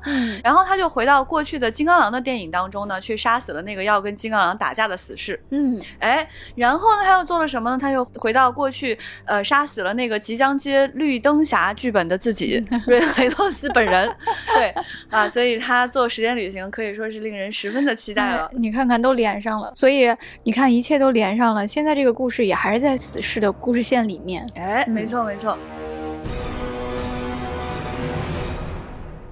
[0.44, 5.42] 然后他就回到过去的金刚狼的电影当中呢，去杀死了那个要跟金刚狼打架的死士。
[5.50, 7.78] 嗯，哎，然后呢，他又做了什么呢？
[7.78, 14.14] 他又回到过去，呃，杀死了那个即将接绿灯侠剧本的自己， 瑞雷诺斯本人。
[14.54, 14.74] 对
[15.08, 18.50] 啊，所以他做时间旅行可以说是令人十分的期待了。
[18.52, 21.66] 你看看，都连上了，所以你看，一切都连上了。
[21.66, 24.46] 现在这个故事也还是在死侍的故事线里面。
[24.54, 25.56] 哎，没错，没错。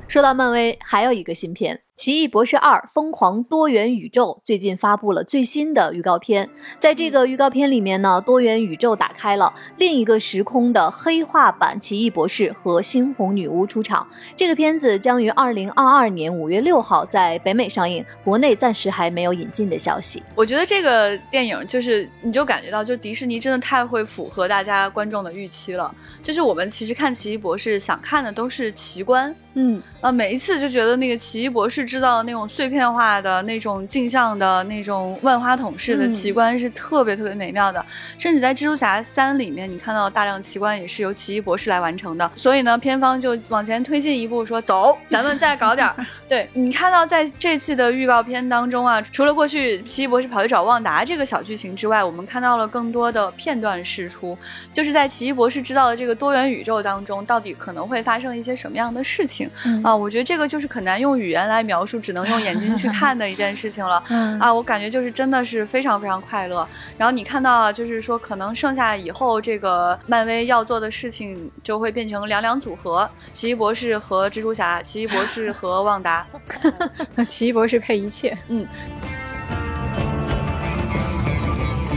[0.09, 1.77] 说到漫威，还有一个新片。
[1.99, 14.07] 《奇异博士二：疯狂多元宇宙》最近发布了最新的预告片，在这个预告片里面呢，多元宇宙打开了，另一个时空的黑化版奇异博士和猩红女巫出场。
[14.37, 20.23] 这个片子将于二零二二年五月六号在北美上映，国内暂时还没有引进的消息。
[20.37, 25.93] 我觉得这个电影就是，你就感觉到，就迪士尼真的太会符合大家观众的预期了。
[26.23, 31.88] 就是我们其实看奇异博士，想看的都是奇观，嗯啊，每一次就觉得那个奇异博士。
[31.89, 37.85] 制造那种碎片化的那种镜像的那种万花筒式的奇观是特别特别美妙的，
[38.19, 42.31] 甚至在蜘蛛侠三里面，你看到大量奇观也是由奇异博士来完成的。
[42.37, 45.97] 所以呢，片方就往前推进一步，说走，咱们再搞点儿。
[46.29, 54.37] 对你看到在这次的预告片当中啊，除了过去奇异博士跑去找旺达这个小剧情之外，我们看到了更多的片段释出，
[54.75, 59.51] 就是在奇异博士知道的这个多元宇宙当中，到底可能会发生一些什么样的事情
[59.83, 59.97] 啊？
[59.97, 61.78] 我觉得这个就是很难用语言来描。
[61.79, 64.03] 描述只能用眼睛去看的一件事情了，
[64.41, 66.67] 啊，我感觉就是真的是非常非常快乐。
[66.97, 76.27] 然后你看到，就是说可能剩下以后这个漫威要做的事情就会变成两两组合：奇异博士和蜘蛛侠，奇异博士和旺达。
[77.15, 78.67] 那奇异博士配一切，嗯。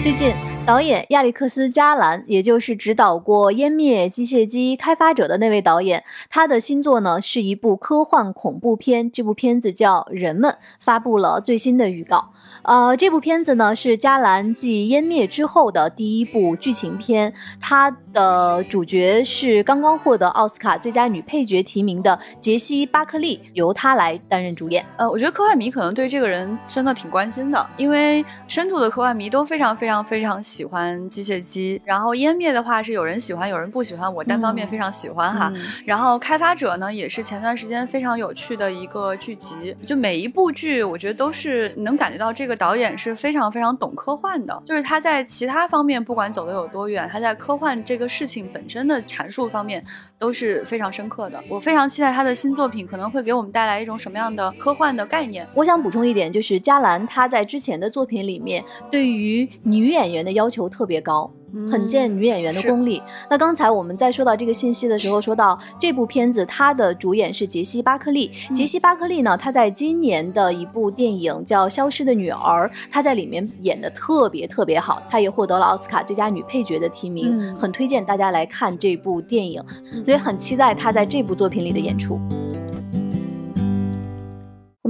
[0.04, 0.51] 最近。
[0.63, 12.32] 导演亚历克斯·加兰，也就是指导过《湮灭机械姬》开发者的那位导演，他的新作呢是一部科幻恐怖片，这部片子叫《人们》，发布了最新的预告。
[12.62, 24.86] 呃，这部片子呢是加兰继《湮灭》之后的第一部剧情片，它的主角是刚刚获得奥斯卡最佳女配角提名的杰西·巴克利，由她来担任主演。
[24.95, 31.82] 呃，我觉得科幻迷可能对这个人真的挺关心的，因为深度的科幻迷都非常非常非常喜欢机械机。
[31.86, 35.52] 然后《湮灭》的话是有人喜欢，有人不喜欢，我单方面非常喜欢哈。
[35.86, 42.52] 然后《开发者》呢也是前段时间非常有趣的一个剧集，就每一部剧我觉得都是能感觉到这个。
[42.62, 49.84] 导演是非常非常懂科幻的，就是他在其他方面不管走的有多远，他在科幻这个事情本身的阐述方面
[50.20, 51.42] 都是非常深刻的。
[51.50, 55.48] 我非常期待他的新作品可能会给我们带来一种什么样的科幻的概念。
[55.56, 61.32] 我想补充一点，就是加兰他在之前的作品里面对于女演员的要求特别高。
[61.69, 63.04] 很见女演员的功力。
[63.30, 68.32] 那刚才我们在说到这个信息的时候，说到这部片子，它的主演是杰西·巴克利。
[68.56, 79.62] 杰西·巴克利呢，她在今年的一部电影叫《消失的女儿》，她在里面演的特别特别好，她也获得了奥斯卡最佳女配角的提名，很推荐大家来看这部电影，
[80.06, 82.17] 所以很期待她在这部作品里的演出。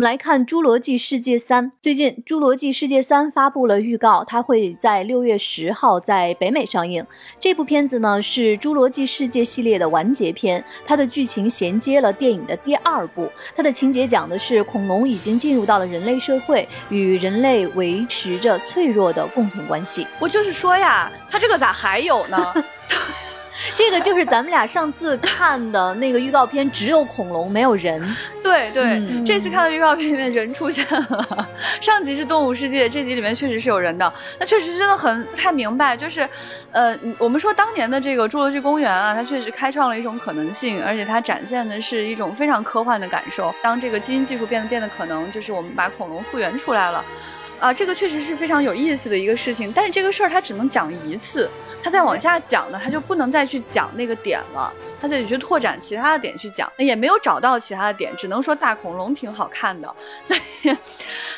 [0.02, 1.68] 我们来看《侏罗纪世界三》。
[1.80, 7.06] 最近，《侏罗纪世界三》发布了预告，它会在六月十号在北美上映。
[7.40, 13.30] 这部片子呢是《侏罗纪世界》系列的完结篇，它的剧情衔接了电影的第二部。
[13.56, 20.08] 它的情节讲的是恐龙已经进入到了人类社会，与人类维持着脆弱的共存关系。
[20.20, 22.54] 我就是说呀，它这个咋还有呢？
[23.76, 28.02] 这个就是咱们俩上次看的那个预告片，只有恐龙没有人。
[28.44, 31.50] 对对，这次看的预告片里面人出现了。
[31.80, 34.12] 上集是动物世界，这集里面确实是有人的。
[34.40, 36.28] 那确实真的很不太明白，就是，
[36.72, 43.54] 呃，我们说当年的这个侏罗纪公园啊，它确实开创了一种可能性，而且它展现的是一种非常科幻的感受。
[43.62, 47.04] 当这个基因技术变得变得可能，就是我们把恐龙复原出来了。
[47.62, 51.48] 啊，这个确实是非常有意思的一个事情，但是这个事儿他只能讲一次，
[51.84, 59.96] 他再往下讲呢，他就不能再去讲那个点了，它就得去拓展其他的点去讲，也没有找到其他的点，只能说大恐龙挺好看的。
[60.26, 60.78] 所以，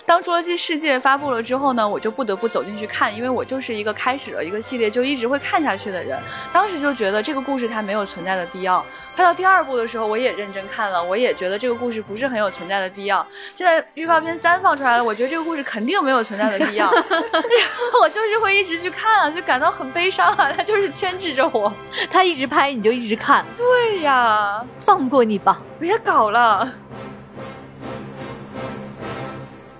[0.05, 6.19] 当《侏罗纪世界》发布了之后呢，我就不得不走进去看，因为我就是一个开始了一个系列就一直会看下去的人。
[6.51, 8.83] 当时就觉得这个故事它没有存在的必要。
[9.15, 13.25] 拍到第二部的时候，我也认真看了，我也觉得这个故事不是很有存在的必要。
[13.53, 16.23] 现在预告片三放出来了，我觉得这个故事肯定没有。
[16.23, 16.89] 存在的必要，
[18.01, 20.49] 我就是会一直去看啊，就感到很悲伤啊。
[20.55, 21.69] 他就是牵制着我，
[22.09, 23.45] 他一直拍你就一直看。
[23.57, 26.73] 对呀，放过你吧，别搞了。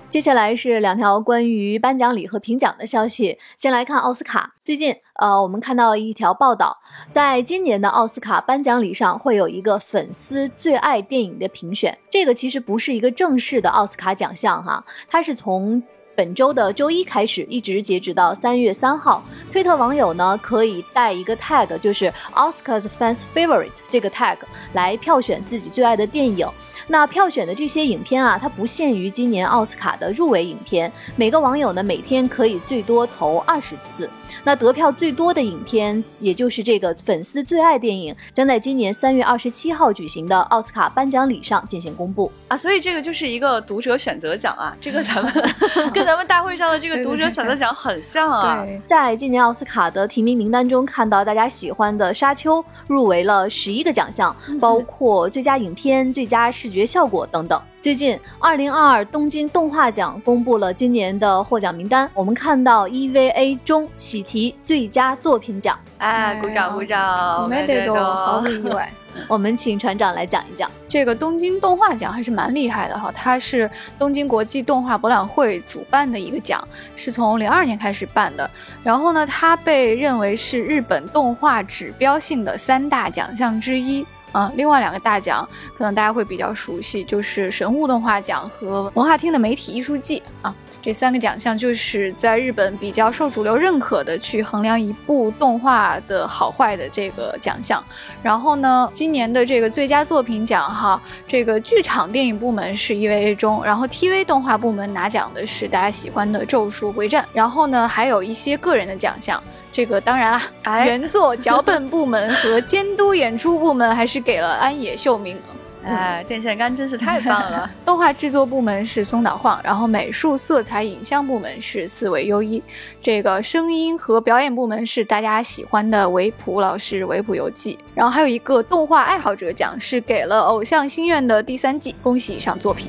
[0.08, 3.36] 接下来是两条关于颁奖礼和评奖的消息。
[3.56, 6.78] 先来看奥斯卡，最近呃，我们看到一条报道，
[7.10, 11.98] 在今年的奥斯卡颁奖礼上会有一个粉丝最爱电影的评选。
[12.08, 15.82] 这个其实不是一个正式的奥斯卡奖项哈，它是从。
[16.16, 24.36] 本周的周一开始，一直截止到三月三号，推特网友呢可以带一个 tag，就是 Oscars fans favorite 这个 tag
[24.72, 26.48] 来票选自己最爱的电影。
[26.88, 34.08] 那票选的这些影片啊，它不限于今年奥斯卡的入围影片，每个网友呢每天可以最多投二十次。
[34.42, 42.56] 那得票最多的影片，也就是这个粉丝最爱电影，将在今年三月二十七号举行的奥斯卡颁奖礼上进行公布啊。
[42.56, 45.32] 所以这个就是一个读者选择奖啊， 这个咱们
[45.94, 48.66] 跟咱们大会上的这个读者选择奖很像啊。
[48.84, 57.58] 在今年奥斯卡的提名名单中，看到大家喜欢的《沙丘》入围了十一个奖项，包括最佳影片、最佳视觉效果等等。
[57.80, 62.10] 最近，二零二二东京动画奖公布了今年的获奖名单。
[62.14, 68.90] 我们看到 EVA 中喜提最佳作品奖，哎，鼓掌鼓掌，没得多，毫不意外。
[69.28, 73.12] 我们请船长来讲一讲这个东京动画奖，还是蛮厉害的哈。
[73.14, 78.50] 它是东京国际动画博览会主办的一个奖，是从零二年开始办的。
[78.82, 84.04] 然后呢，它被认为是日本动画指标性的三大奖项之一。
[84.34, 90.52] 啊，另外两个大奖可能大家会比较熟悉，就是神户动画奖和文化厅的媒体艺术季啊。
[90.82, 97.82] 这三个奖项就是在日本比较受主流认可的，去衡量一部动画的好坏的这个奖项。
[98.22, 107.22] 然后呢，今年的这个最佳作品奖哈，这个剧场电影部门是 EVA 中，然后 TV 动画部门拿奖的是大家喜欢的《咒术回战》。
[107.32, 109.42] 然后呢，还有一些个人的奖项。
[109.74, 115.36] 这个当然啦，原作脚本部门和监督演出部门还是给了安野秀明。
[115.84, 117.68] 哎，电线杆真是太棒了。
[117.84, 122.62] 动画制作部门是松岛晃，然后美术、色彩、影像部门是四尾优一。
[123.02, 127.76] 这个声音和表演部门是大家喜欢的维普老师维普游记。
[127.94, 132.88] 然后还有一个动画爱好者奖是给了《偶像心愿》的第三季，恭喜以上作品。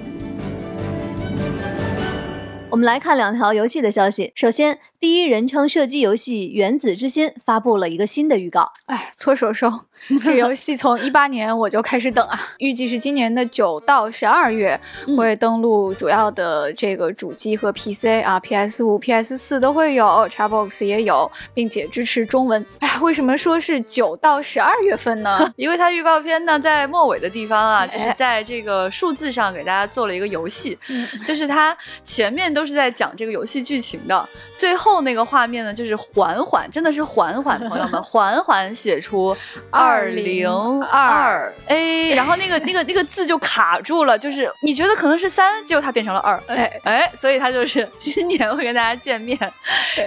[2.76, 4.34] 我们来看两条游戏的消息。
[4.36, 8.74] 首先，第一人称射击游戏《原子之心》发布了一个新的预告。
[8.88, 9.86] 哎，搓手手。
[10.24, 14.80] 这个游戏从一八年我就开始等啊，预计是今年的九到十二月
[15.18, 22.64] 会登陆主要的这个主机和 PC 啊，PS 五、PS 四都会有，Xbox 也有，并且支持中文。
[22.80, 25.40] 哎，为什么说是九到十二月份呢？
[25.58, 30.78] 因为它预告片呢在末尾的地方啊，就是在这个数字上给大家做了一个游戏，
[31.26, 39.36] 就是它前面都是在讲这个游戏剧情的，最后那个画面呢就是缓缓，真的是缓缓，朋友们缓缓写出
[39.72, 39.85] 二。
[39.86, 41.54] 二零二。
[41.68, 49.38] A，然后那个那个那个字就卡住了，就是你觉得可能是三，结果它变成了二，哎，哎，所以它就是今年会跟大家见面，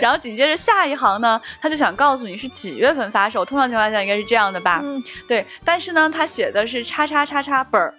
[0.01, 4.81] 然后紧接着下一行呢，他就想告诉你是几月份发售，通常情况下应该是这样的吧？
[4.83, 5.03] 嗯。
[5.27, 7.95] 对，但是呢，他写的是叉叉叉叉本儿，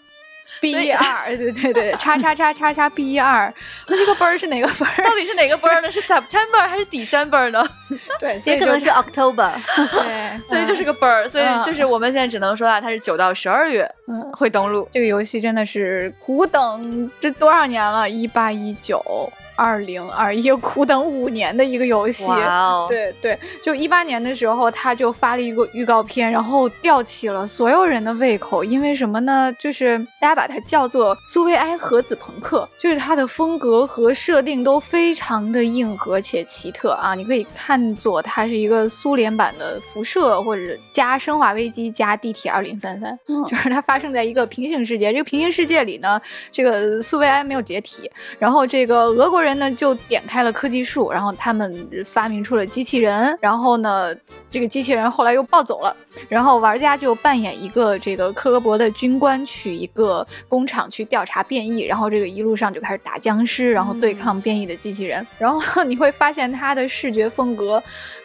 [0.61, 3.53] ，B 一二， 对对对，叉叉叉叉叉 B 一二，
[3.87, 4.95] 那这个分儿是哪个分儿？
[5.03, 5.91] 到底是哪个分儿呢？
[5.91, 7.67] 是 September 还是 December 呢？
[8.19, 9.51] 对，所以就也可能是 October。
[9.75, 14.21] 对，所以就是个本儿，所以嗯就是我们现在只能说啊，它是九到十二月嗯。
[14.33, 14.87] 会登陆。
[14.91, 18.09] 这个游戏真的是苦等这多少年了？
[18.09, 22.23] 一八一九二零二一，苦等五年的一个游戏。
[22.31, 28.63] 哦，对对，就一八年的时候，他就发了一个预告片，然后吊起了所有人的胃口。
[28.63, 29.53] 因为什么呢？
[29.59, 37.13] 就是大家把它叫做苏维埃核子朋克，就是它的风格和设定都非常的硬核且奇特啊！
[37.13, 40.61] 你可以看作它是一个苏联版的辐射，或者
[40.93, 43.17] 加生化危机加地铁二零三三。
[43.27, 45.11] 嗯就是它发生在一个平行世界。
[45.11, 54.13] 这个平行世界里呢，这个苏维埃没有解体，然后这个俄国人呢就点开了科技树，然后他们发明出了机器人，然后呢，
[54.51, 55.95] 这个机器人后来又暴走了，
[56.27, 67.81] 然后玩家就扮演一个这个克格勃的军官，去一个工厂去调查变异，然后这个一路上就开始打僵尸，然后对抗变异的机器人，然后你会发现它的视觉风格。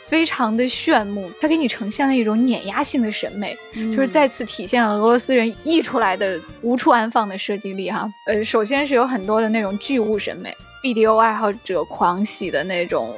[0.07, 8.07] 非常的炫目，它给你呈现了一种碾压性的审美，就是再次体现了俄罗斯人溢出来的无处安放的设计力哈。
[8.27, 10.55] 呃，首先是有很多的那种巨物审美
[10.85, 13.13] ，BDO 爱好者狂喜的那种。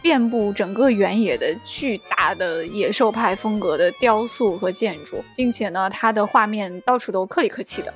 [0.00, 7.92] 遍布整个原野的巨大的野兽派风格的雕塑和建筑，并且呢，它的画面到处都克里克气的，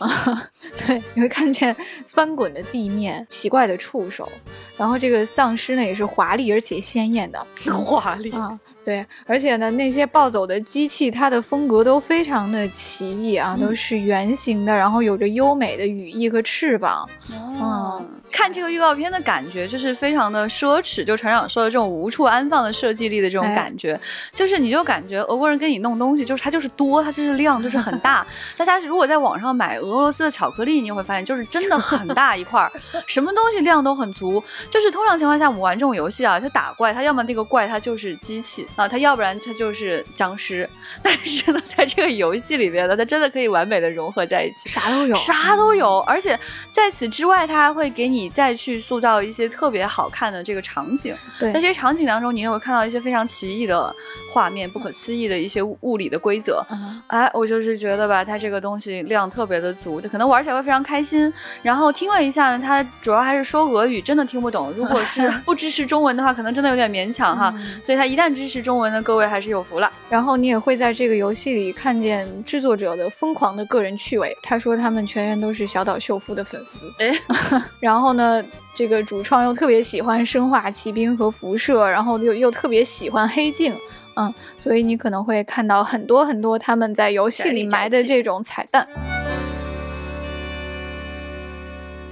[0.00, 0.50] 啊，
[0.86, 1.74] 对，你会看见
[2.06, 4.30] 翻滚的地面、奇怪的触手，
[4.76, 17.08] 然后这个丧尸呢也是华丽而且鲜艳的， 华丽啊，对，而且呢，那些暴走的机器，它的风格都非常的奇异啊，都是圆形的，然后有着优美的羽翼和翅膀。
[17.32, 23.98] 嗯，看这个预告片的感觉就是非常的奢侈，就船长说的这种无处安放的设计力的这种哎感觉，
[24.34, 28.26] 就是你就感觉俄国人给你弄东西，就是它就是多，它就是量就是很大。
[28.56, 32.70] 大家如果在网上买俄罗斯的巧克力，你会发现就是真的很大一块儿，
[33.06, 34.42] 什么东西量都很足。
[34.70, 40.68] 就是通常情况下，我们玩这种游戏啊，就打怪，它要么那个怪它就是机器啊，他要不然他就是僵尸。
[41.02, 44.68] 但是呢，在这个游戏里面呢，他真的可以完美的融合在一起。
[44.68, 46.38] 啥都有，啥都有，而且
[46.72, 51.14] 在此之外，他还会给你再去塑造一些特别好看的这个场景。
[51.38, 53.94] 对在这些场景当中，你也会看到一些非常奇异的
[54.32, 56.64] 画面、不可思议的一些物物理的规则。
[56.70, 61.32] 嗯哎，我就是觉得吧，它这个东西量特别的足，可能玩起来会非常开心。
[61.62, 64.72] 然后听了一下呢，它主要还是说俄语，真的听不懂。
[64.76, 67.54] 如果是 不支持中文的话，可能真的有点勉强哈。
[67.82, 69.92] 所以它一旦支持中文的，各位还是有福了。
[70.08, 74.36] 然后你也会在这个游戏里看见制作者的疯狂的个人趣味。
[74.42, 77.12] 他说他们全员都是小岛秀夫的粉丝，哎，
[77.78, 78.42] 然后呢，
[78.74, 83.76] 这个主创又特别喜欢生化奇兵和辐射，然后又又特别喜欢黑镜。
[84.16, 88.88] 嗯，所以你可能会看到很多很多他们在游戏里埋的这种彩蛋。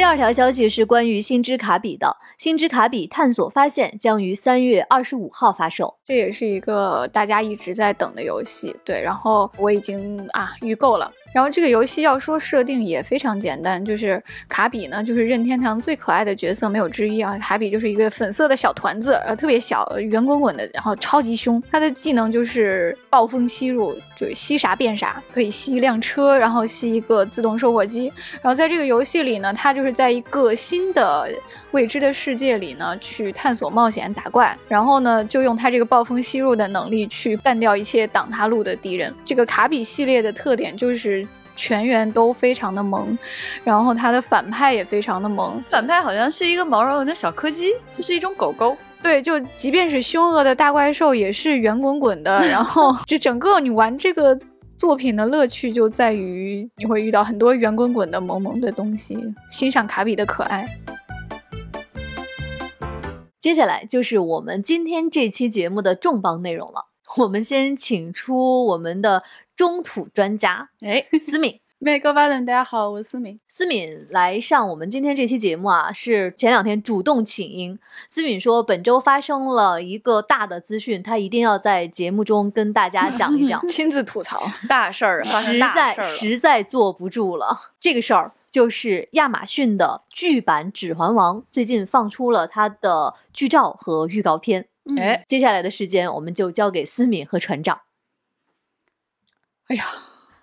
[0.02, 5.94] 第二条消息是关于星之卡比的，星之卡比探索发现将于三月二十五号发售。
[6.04, 11.08] 这也是一个大家一直在等的游戏，对，然后我已经啊预购了。
[11.32, 21.62] 然后这个游戏要说设定也非常简单，就是卡比呢就是任天堂最可爱的角色没有之一啊，卡比就是一个粉色的小团子，呃特别小，圆滚滚的，然后超级凶。
[21.70, 28.12] 他的技能就是暴风吸入，就是吸啥变啥，可以吸一辆车，然后吸一个自动售货机。
[28.42, 31.28] 然后在这个游戏里呢，他就是在一个新的
[31.72, 39.14] 未知的世界里呢去探索冒险打怪，然后呢就用他这个暴风吸入的能力去干掉一切挡他路的敌人。
[39.24, 41.26] 这个卡比系列的特点就是。
[41.54, 43.16] 全员都非常的萌，
[43.62, 48.74] 然后他的反派也非常的萌，反派好像是一个毛茸茸的小柯基，就是一种狗狗。
[49.02, 54.36] 对，就即便是凶恶的大怪兽也是圆滚滚的，然后 就整个你玩这个
[54.82, 59.16] 作品的乐趣就在于你会遇到很多圆滚滚的萌萌的东西，
[59.48, 60.66] 欣赏卡比的可爱。
[63.38, 66.88] 接下来就是我们今天这期节目的重磅内容了。
[67.18, 69.22] 我们先请出我们的
[69.54, 71.61] 中土专家，哎，思敏。
[71.84, 73.40] 每个巴伦，大家好，我是思敏。
[73.48, 77.76] 思敏来上我们今天这期节目啊，是前两天主动请缨。
[78.06, 83.60] 思敏说，本周发生了一个大的资讯，他一定要在节目中跟大家讲一讲。
[83.68, 86.00] 亲自吐槽， 大事儿，实在。
[86.00, 87.72] 实在坐不住了。
[87.80, 94.68] 这个事儿就是亚马逊的剧版《指环王》最近放出了它的剧照和预告片。
[94.84, 97.80] 嗯哎，接下来的时间我们就交给思敏和船长。
[99.66, 99.84] 哎呀，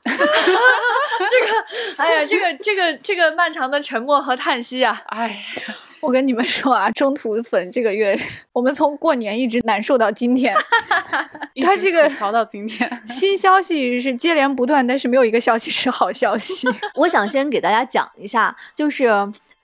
[0.17, 5.35] 这个，哎呀，这个 这个这个漫长的沉默和叹息啊，哎，
[6.01, 8.17] 我跟你们说啊，中途粉这个月，
[8.53, 10.55] 我们从过年一直难受到今天。
[11.61, 16.67] 他这个调到今天，新消息是接连不断，但是没有一个消息是好消息。
[16.95, 19.09] 我想先给大家讲一下，就是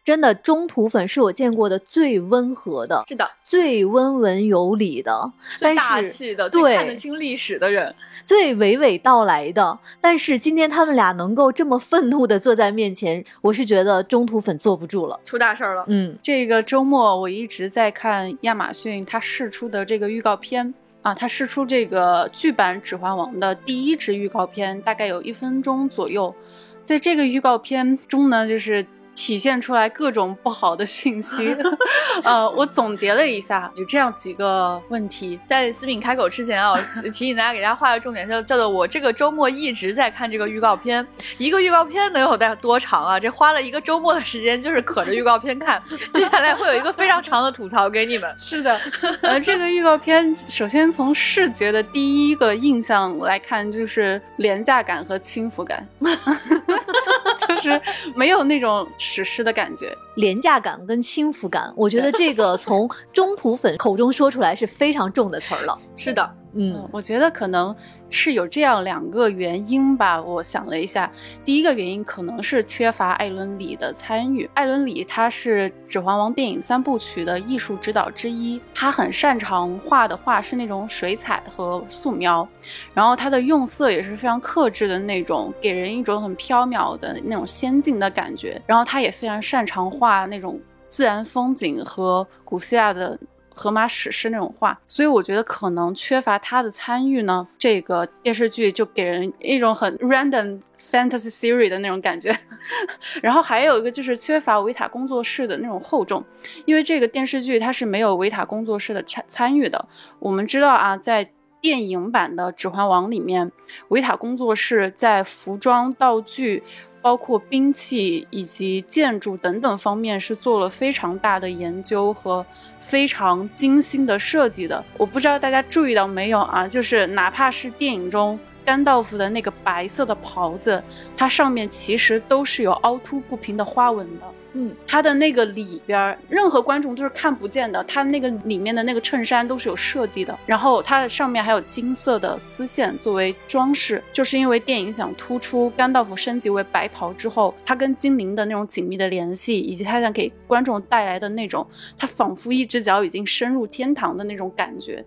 [0.06, 7.94] 真的中途粉是我见过的最温和的，是的，最温文有礼的，最大气的，对最看得清历史的人，
[8.24, 9.80] 最娓娓道来的。
[10.00, 15.20] 但是今天他们俩能够这么愤怒的坐在面前，我是觉得中途粉坐不住了。
[15.26, 15.84] 出大事儿了。
[15.88, 26.36] 嗯，这个周末我一直在看亚马逊它试出的这个预告片啊，它试出这个剧版《指环王》的第一支预告片，大概有一分钟左右。
[26.84, 28.86] 在这个预告片中呢，就是
[29.16, 31.56] 体现出来各种不好的讯息。
[32.24, 35.40] 呃，我总结了一下，有这样几个问题。
[35.48, 41.06] 在思敏开口之前啊，提提醒大家给大家画个重点，叫叫做我这个周末一直在看这个预告片，
[41.38, 43.20] 一个预告片能有大多长啊？
[43.20, 45.82] 这花了一个周末的时间，就是可着预告片看。
[46.14, 48.30] 接下来会有一个非常长的吐槽给你们。
[48.38, 48.80] 是的，
[49.22, 55.88] 呃，这个预告片首先从视觉的第一个印象来看，就是廉价感和轻浮感，
[57.48, 57.80] 就是
[58.16, 59.96] 没有那种史诗的感觉。
[60.16, 65.78] 廉价感跟轻浮感，我觉得这个从中土粉口中说出来是非常重的词儿了。
[65.96, 67.76] 是的，嗯，我觉得可能
[68.10, 70.22] 是有这样两个原因吧。
[70.22, 71.12] 我想了一下，
[71.44, 74.50] 第一个原因可能是缺乏艾伦里的参与。
[74.54, 82.48] 艾伦里他是《指环王》电影三部曲的艺术指导之一，他很擅长画的画是那种水彩和素描，
[82.94, 88.62] 然后他的用色也是非常克制的那种，给人一种很飘渺的那种仙境的感觉。
[88.66, 93.20] 然后他也非常擅长画那种自然风景和古希腊的
[93.56, 100.60] 荷马史诗那种画，所以我觉得可能缺乏他的参与呢，这个电视剧就给人一种很 random
[100.92, 102.38] fantasy series 的那种感觉。
[103.24, 106.22] 然后还有一个就是缺乏维塔工作室的那种厚重，
[106.66, 109.88] 因为这个电视剧它是没有维塔工作室的参参与的。
[110.20, 111.32] 我们知道啊，在
[111.62, 113.52] 电影版的《指环王》里面，
[113.88, 116.62] 维塔工作室在服装、道具。
[117.06, 122.44] 包括兵器以及建筑等等方面是做了非常大的研究和
[122.80, 124.84] 非常精心的设计的。
[124.98, 130.84] 我不知道大家注意到没有啊，就是哪怕是电影中甘道夫的那个白色的袍子，
[131.16, 134.26] 它上面其实都是有凹凸不平的花纹的。
[134.58, 137.84] 嗯，它的那个里边儿，任何观众都是看不见的。
[137.84, 155.04] 它那个里面的那个衬衫都是有设计的，然后它的上面还有金色的丝线作为装饰，就是因为电影想突出甘道夫升级为白袍之后，他跟精灵的那种紧密的联系，以及他想给观众带来的那种，他仿佛一只脚已经深入天堂的那种感觉。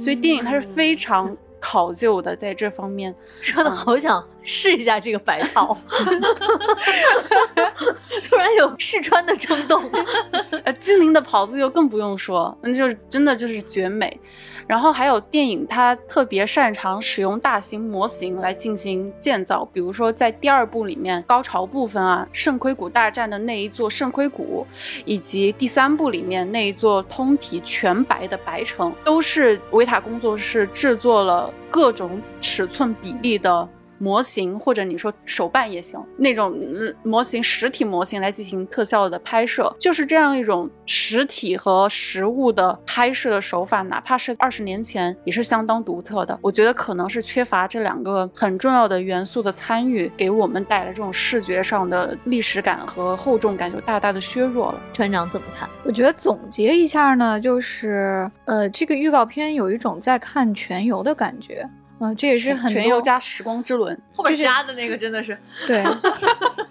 [0.00, 3.14] 所以电影它是非常考究的，在这方面。
[3.42, 5.76] 说的好想试一下这个白袍，
[8.28, 9.90] 突然有试穿的冲动。
[10.64, 14.20] 呃，精灵的袍子就更不用说，那就是真的就是绝美。
[14.68, 24.66] 然后还有电影，它特别擅长使用大型模型来进行建造，比如说在第二部里面高潮部分啊，圣盔谷大战的那一座圣盔谷，
[25.06, 33.66] 以及第三部里面那一座通体全白的白城，都是维塔工作室制作了各种尺寸比例的。
[33.98, 36.54] 模型或者你说手办也行，那种
[37.02, 46.38] 模型实体模型来进行特效的拍摄，就是这样一种实体和实物的拍摄的手法，哪怕是二十年前也是相当独特的。
[46.40, 54.80] 我觉得可能是缺乏这两个很重要的元素的参与，给我们带来这种视觉上的历史感和厚重感就大大的削弱了。
[54.92, 55.68] 船长怎么看？
[55.84, 61.68] 我觉得总结一下呢，就是呃，这个预告片有一种在看全游的感觉。
[62.00, 65.36] 嗯、这也是很全多游加时光之轮，后边加的那个真的是，
[65.66, 65.82] 对，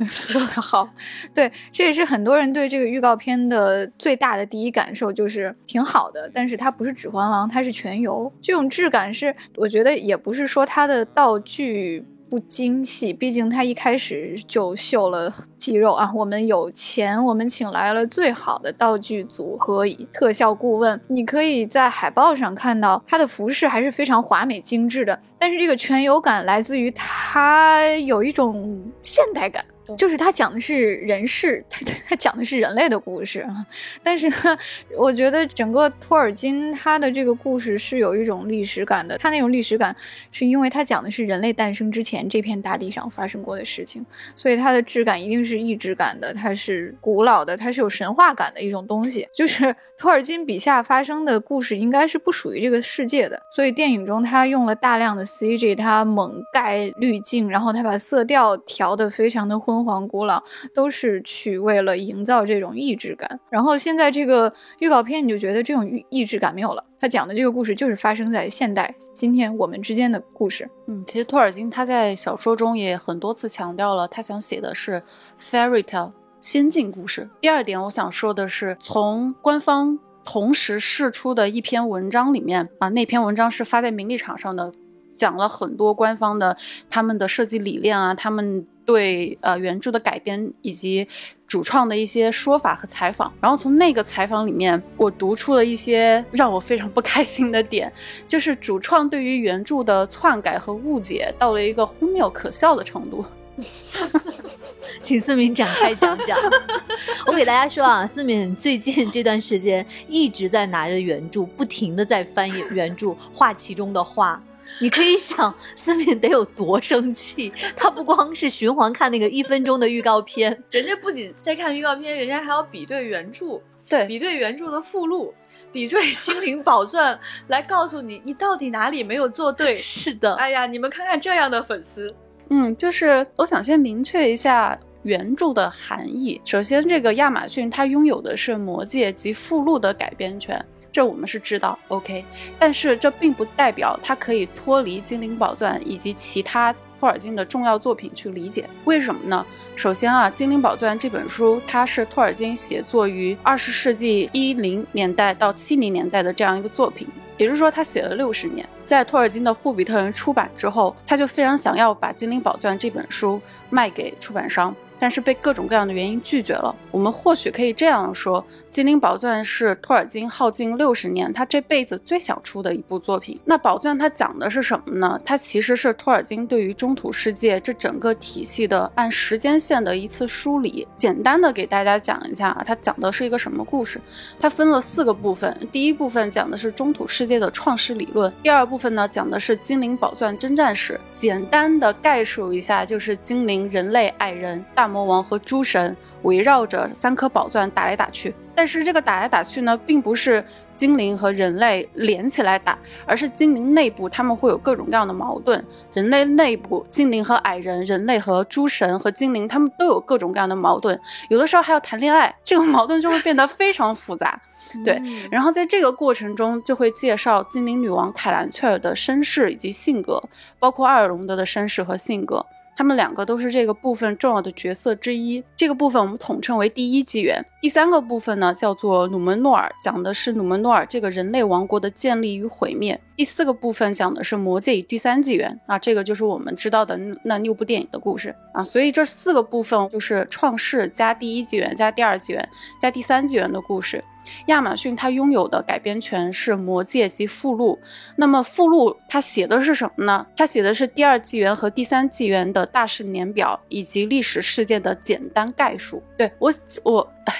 [0.05, 0.89] 说的好，
[1.33, 12.05] 对，这也是很多人对这个预告片的最大的第一感受，就是挺好的，但是它不是《指环王》，它是全游，这种质感是我觉得也不是说它的道具。
[12.29, 16.11] 不精细，毕竟他一开始就秀了肌肉啊！
[16.13, 20.99] 我们有钱，我们请来了最好的道具组和特效顾问。
[21.07, 29.63] 你可以在海报上看到他的服饰还是非常华美精致的，但是这个全游感来自于它有一种现代感。
[29.97, 33.65] 就是它讲的是人世，它它讲的是人类的故事啊。
[34.03, 34.57] 但是呢，
[34.97, 39.17] 我觉得整个托尔金他的这个故事是有一种历史感的。
[39.17, 39.95] 他那种历史感，
[40.29, 49.25] 是因为他讲的是人类诞生之前这片大地上发生过的事情，所以它的质感一定是意志感的，它是古老的，它是有神话感的一种东西。
[49.33, 60.43] 就是托尔金笔下发生的故事应该是不属于这个世界的，所以电影中他用了大量的 CG，它猛盖滤镜，然后它把色调调得非常的昏黄古老，
[60.75, 63.39] 都是去为了营造这种异质感。
[63.49, 66.83] 然后现在这个预告片，你就觉得这种异质感没有了。
[66.99, 70.69] 他讲的这个故事就是发生在现代今天我们之间的故事。
[70.87, 75.01] 嗯，其实托尔金他在小说中也很多次强调了，他想写的是
[75.39, 77.29] fairy tale 先进故事。
[77.41, 84.71] 第二点，我想说的是，从官方同时释出的一篇文章里面啊，那篇文章是发在名利场上的，
[85.15, 86.57] 讲了很多官方的
[86.89, 91.07] 他们的设计理念啊，他们对呃原著的改编以及。
[91.47, 97.89] 主创的一些说法和采访，然后从那个采访里面，我读出了一些让我非常不开心的点，
[98.27, 103.23] 就是主创对于原著的篡改和误解到了一个荒谬可笑的程度。
[105.01, 106.37] 请思敏展开讲讲。
[107.27, 114.41] 我给大家说啊，思敏最近这段时间一直在拿着原著，不停的在翻译原著，画其中的画。
[114.79, 117.51] 你可以想， 思敏得有多生气？
[117.75, 125.33] 他不光是循环看那个一分钟的预告片，人家不仅在看预告片，人家还要比对原著，对，比对原著的附录，
[125.71, 127.15] 比对《精灵宝钻》，
[127.47, 129.75] 来告诉你你到底哪里没有做对。
[129.77, 132.13] 是的，哎呀，你们看看这样的粉丝，
[132.49, 136.39] 嗯，就是我想先明确一下原著的含义。
[136.45, 140.63] 首先，这个亚马逊它拥有的是《魔戒》及附录的改编权。
[140.91, 142.25] 这我们是知道，OK，
[142.57, 148.67] 但是这并不代表它可以脱离《精灵宝钻》以及其他托尔金的重要作品去理解。
[148.85, 149.45] 为什么呢？
[149.75, 157.07] 首先啊，《精灵宝钻》这本书它是托尔金写作于二十世纪一零年代到七零年代的这样一个作品，
[157.37, 158.67] 也就是说他写了六十年。
[158.83, 164.75] 在托尔金的《霍比特人》出版之后，他就非常想要把《精灵宝钻》这本书卖给出版商。
[164.99, 166.75] 但是被各种各样的原因拒绝了。
[166.89, 168.41] 我们或许可以这样说：
[168.77, 173.41] 《精灵宝钻》是托尔金耗尽六十年，他这辈子最想出的一部作品。
[173.43, 175.19] 那宝钻它讲的是什么呢？
[175.25, 180.87] 它其实是托尔金对于中土世界这整个体系的按时间线的一次梳理。
[180.95, 183.99] 简单的给大家讲一下，它讲的是一个什么故事？
[184.39, 185.51] 它分了四个部分。
[185.71, 188.31] 第一部分讲的是中土世界的创世理论。
[188.43, 190.99] 第二部分呢，讲的是精灵宝钻征战史。
[191.11, 194.87] 简单的概述一下，就是精灵、人类、矮人、大。
[194.87, 200.43] 魔王和诸神围绕着三颗宝钻打来打去，但是这个打来打去呢，并不是
[200.75, 205.63] 精灵和人类连起来打，而是精灵内部他们会有各种各样的矛盾，
[205.93, 210.99] 人类内部精灵和矮人，人类和诸神和精灵他们都有各种各样的矛盾，
[211.29, 214.39] 有的时候还要谈恋爱，这个矛盾就会变得非常复杂。
[214.83, 215.01] 对，
[215.31, 220.21] 然后在这个过程中就会介绍精灵女王凯兰翠尔的身世以及性格，
[220.59, 222.45] 包括阿尔隆德的身世和性格。
[222.77, 225.43] 他们两个都是这个部分重要的角色之一。
[225.55, 227.43] 这个部分我们统称为第一纪元。
[227.59, 233.01] 第三个部分呢，叫做努门诺尔，讲的是努门诺尔这个人类王国的建立与毁灭。
[233.15, 238.63] 第四个部分讲的是魔戒与第三纪元啊，这个就是我们知道的那六部电影的故事啊。
[238.63, 242.49] 所以这四个部分就是创世加第一纪元加第二纪元
[242.79, 244.03] 加第三纪元的故事。
[244.47, 247.79] 亚马逊它拥有的改编权是《魔戒》及附录。
[248.15, 250.25] 那么附录它写的是什么呢？
[250.35, 256.01] 它写的是第二纪元和第三纪元的大事年表以及历史事件的简单概述。
[256.17, 256.51] 对我，
[256.83, 257.33] 我，哎，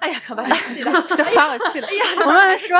[0.00, 0.90] 哎呀，可把我气的，
[1.36, 1.86] 把我气的。
[1.86, 2.76] 哎呀，我慢慢说。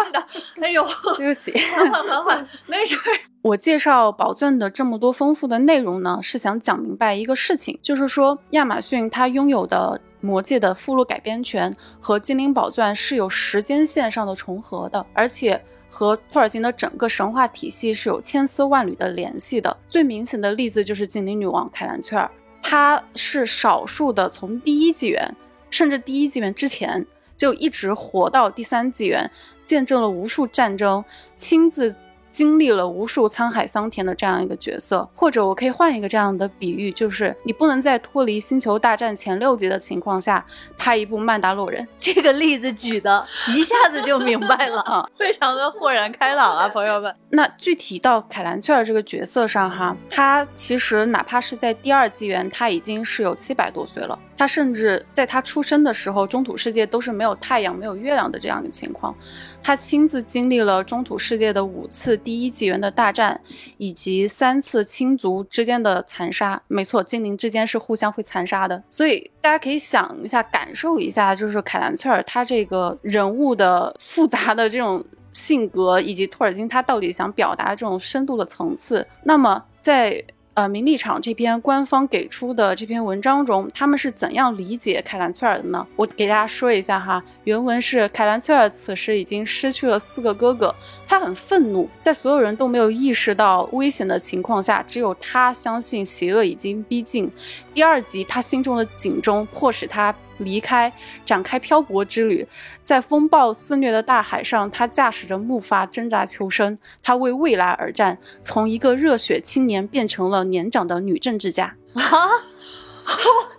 [0.61, 0.87] 哎呦，
[1.17, 2.97] 对不起， 缓缓缓缓，没事。
[3.43, 10.01] 我介绍宝钻的这么多丰富的内容呢，是想讲明白一个事情，就是说亚马逊它拥有的。
[10.21, 19.77] 魔戒的附录改编权和精灵宝钻是有时间线上的重合的，而且和托尔金的整个神话体系是有千丝万缕的联系的。
[19.89, 22.31] 最明显的例子就是精灵女王凯兰翠尔，
[22.63, 25.35] 她是少数的从第一纪元，
[25.71, 27.07] 甚至第一纪元之前
[27.37, 29.31] 就一直活到第三纪元，
[29.65, 31.05] 见证了无数战争，
[31.37, 31.95] 亲自。
[32.31, 40.45] 经历了无数沧海桑田的这样一个角色，或者我可以换一个这样的比喻，就是你不能在脱离星球大战前六集的情况下
[40.79, 41.87] 拍一部曼达洛人。
[41.99, 47.15] 这个例子举的一下子就明白了啊， 非常的豁然开朗啊， 朋友们。
[47.31, 54.19] 那具体到凯兰雀儿这个角色上哈，他其实哪怕是在第二纪元，他已经是有七百多岁了。
[54.41, 59.15] 他甚至在他出生的时候，中土世界都是没有太阳、没有月亮的这样一个情况。
[59.63, 63.39] 他亲自经历了中土世界的五次第一纪元的大战，
[63.77, 66.59] 以及三次亲族之间的残杀。
[66.69, 68.83] 没错，精灵之间是互相会残杀的。
[68.89, 79.07] 所以大家可以想一下，感受一下，就是凯兰翠尔他这个人物的复杂的这种性格，以及托尔金他到底想表达这种深度的层次。
[79.23, 80.25] 那么在。
[80.61, 85.87] 呃名利场这篇官方给出的这篇文章中，他们是怎样理解凯兰崔尔的呢？
[85.97, 90.75] 我给大家说一下哈，原文是凯兰崔尔此时已经失去了四个哥哥，
[91.09, 97.31] 他很愤怒，在所有人都没有意识到危险的情况下，只有他相信邪恶已经逼近。
[97.73, 100.15] 第二集，他心中的警钟迫使他。
[100.41, 100.93] 离开，
[101.25, 102.47] 展开漂泊之旅，
[102.83, 106.77] 在风暴肆虐的大海上，他驾驶着木筏挣扎求生。
[107.03, 111.77] 他为未来而战，从一个热血青年变成了年长的女政治家。
[111.95, 112.29] 啊！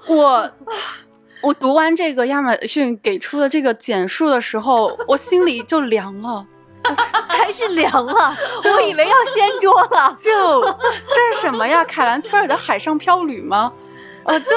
[0.07, 0.51] 我
[1.43, 6.45] 我读完这个亚马逊给出的这个简述的时候，我心里就凉了，
[7.27, 8.13] 才是凉了，
[8.63, 10.15] 我以为要掀桌了。
[10.17, 11.84] 就这是什么呀？
[11.84, 13.73] 凯兰崔尔的海上漂旅吗？
[14.26, 14.49] 呃，就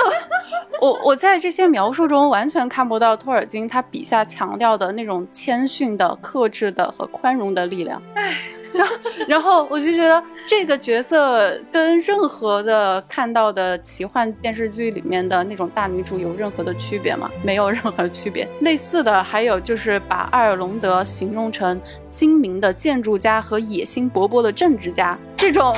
[0.80, 8.02] 我我在这些描述中完全看不到托尔金他笔下强调的那种谦逊的、克制的和宽容的力量。
[8.14, 8.34] 唉。
[8.74, 8.94] 然后，
[9.28, 17.30] 然后我就觉得这个角色跟任何的看到的奇幻电视剧里面的那种大女主有任何的区别吗？
[17.42, 18.48] 没有任何区别。
[18.60, 25.74] 类似的还有就是把艾尔隆德形容成精明的建筑家和野心勃勃的政治家，这种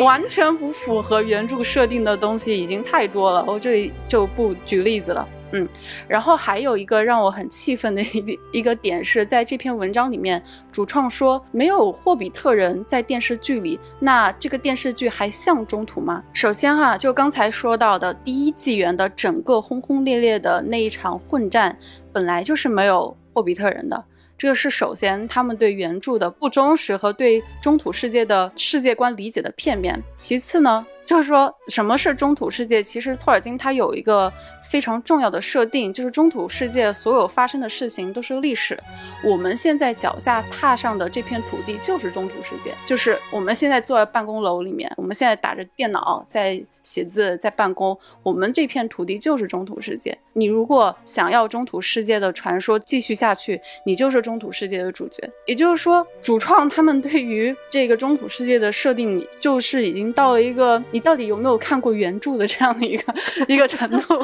[0.00, 3.44] 完全不符合原著设定的东西已经太多了。
[3.46, 5.26] 我这里就不举例子了。
[5.52, 5.68] 嗯，
[6.08, 16.22] 然后还有一个让我很气愤的一一个点是在这篇文章里面，主创说没有霍比特人在电视剧里，那这个电视剧还像中土吗？
[16.32, 21.76] 首先哈，就刚才说到的第一纪元的整个轰轰烈烈的那一场混战，
[22.12, 24.04] 本来就是没有霍比特人的。
[24.38, 30.02] 这是首先他们对原著的不忠实和对中土世界的世界观理解的片面。
[30.16, 32.82] 其次呢，就是说什么是中土世界？
[32.82, 34.32] 其实托尔金他有一个
[34.72, 38.74] 非常重要的设定，就是中土世界所有发生的事情都是历史。
[39.22, 46.64] 我们现在脚下踏上的这片土地就是中土世界，就是我们现在坐在办公楼里面，我们现在打着电脑在。
[46.82, 50.18] 写字在办公，我们这片土地就是中土世界。
[50.32, 55.22] 你如果想要中土世界的传说继续下去，你就是中土世界的主角。
[55.46, 63.14] 也就是说，主创他们对于这个中土世界的设定，就是已经到了一个你到底有没有看过原著的这样的一个
[63.46, 64.20] 一个程度。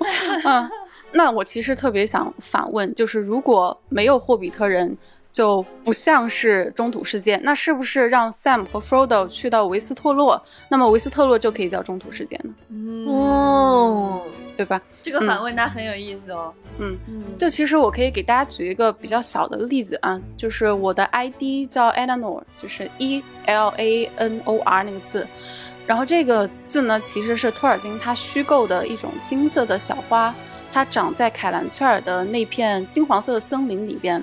[0.44, 0.70] 嗯，
[1.12, 4.96] 那我其实特别想反问，就是如果没有霍比特人。
[5.32, 12.52] 就不像是中土世界，那是不是让 Sam 和 Frodo 去到维斯特洛，那么维斯特洛就可以叫中土世界呢？
[13.10, 14.20] 哦，
[14.58, 14.78] 对吧？
[15.02, 16.52] 这个反问他很有意思哦。
[16.78, 25.26] 嗯嗯，就其实我可以给大家举一个比较小的例子啊，就是我的 ID 叫 Eleanor，就是 E L A N O R 那个字，
[25.86, 30.34] 然后这个字呢其实是托尔金他虚构的一种金色的小花。
[30.74, 34.16] 它长在凯兰崔尔的那片金黄色的森林里边，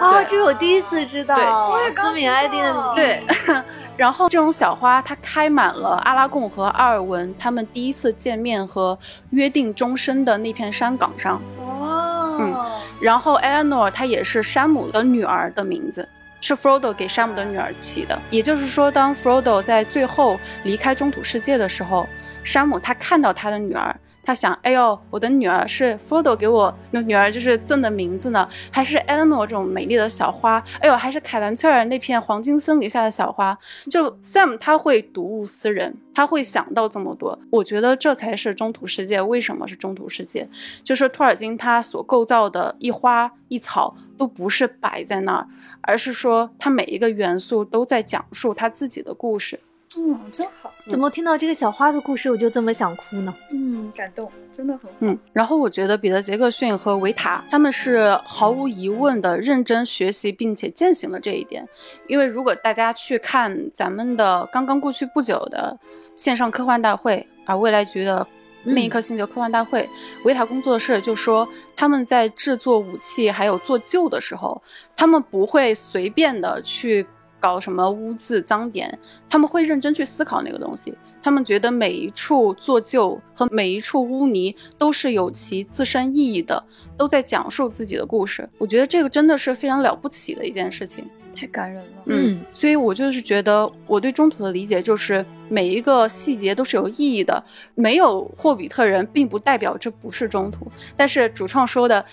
[0.00, 1.36] 啊，这是我第一次知道。
[1.36, 3.22] 对，斯敏埃蒂的对。
[3.96, 8.98] 然后这种小花，它开满了阿拉贡和阿尔文他们第一次见面和
[9.30, 11.40] 约定终身的那片山岗上。
[11.58, 12.38] 哦。
[12.40, 12.52] 嗯。
[13.00, 16.08] 然后 Eleanor 她也是山姆的女儿的名字，
[16.46, 18.20] 是 Frodo 给山姆的女儿起的。
[18.28, 22.06] 也就是说，当 Frodo 在最后离开中土世界的时候，
[22.42, 23.98] 山姆他看到他的女儿。
[24.26, 30.62] 他想，哎呦，我的女儿是 Frodo 给我那女儿就是赠的名字呢，还是 Eleanor 这种美丽的小花？
[30.80, 33.56] 哎呦，还是凯兰崔尔那片黄金森林下的小花？
[33.90, 37.38] 就 Sam 他会睹物思人，他会想到这么多。
[37.50, 40.48] 我觉得这才是中土世界为什么是中土世界，
[40.82, 45.46] 就是托尔金他所构造的一花一草都不是摆在那儿，
[45.86, 49.58] 而是说它每一个元素都在讲述他自己的故事。
[49.96, 50.72] 嗯，真好。
[50.90, 53.32] 怎么听到这个小花的故事，我就这么想哭呢？
[53.52, 54.96] 嗯，感动，真的很好。
[54.98, 61.64] 嗯，然后我觉得彼得·杰克逊和维塔他们是毫无疑问的认真学习并且践行了这一点。
[62.08, 65.78] 因为如果大家去看咱们的刚刚过去不久的
[66.16, 68.26] 线上科幻大会啊，未来局的
[68.64, 69.88] 另一颗星球科幻大会，
[70.24, 74.60] 维塔工作室就说他们在制作武器还有做旧的时候，
[74.96, 77.06] 他们不会随便的去。
[77.40, 78.98] 搞什么污渍脏点，
[79.28, 80.94] 他们会认真去思考那个东西。
[81.24, 86.62] 他们觉得每一处做旧和每一处污泥都是有其自身意义的，
[86.98, 88.46] 都在讲述自己的故事。
[88.58, 91.02] 我觉得这个真的是非常了不起的一件事情，
[91.34, 92.02] 太感人了。
[92.04, 97.42] 嗯，所以我就是觉得我对中土的理解就是每一个细节都是有意义的。
[97.74, 100.70] 没有霍比特人，并不代表这不是中土。
[100.94, 102.04] 但是主创说的。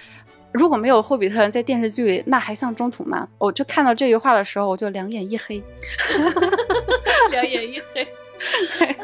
[0.53, 3.25] 如果没有霍比特人在电视剧里，那还像中土吗？
[3.37, 5.63] 我就看到这句话的时候，我就两眼一黑，
[7.31, 8.05] 两眼一黑。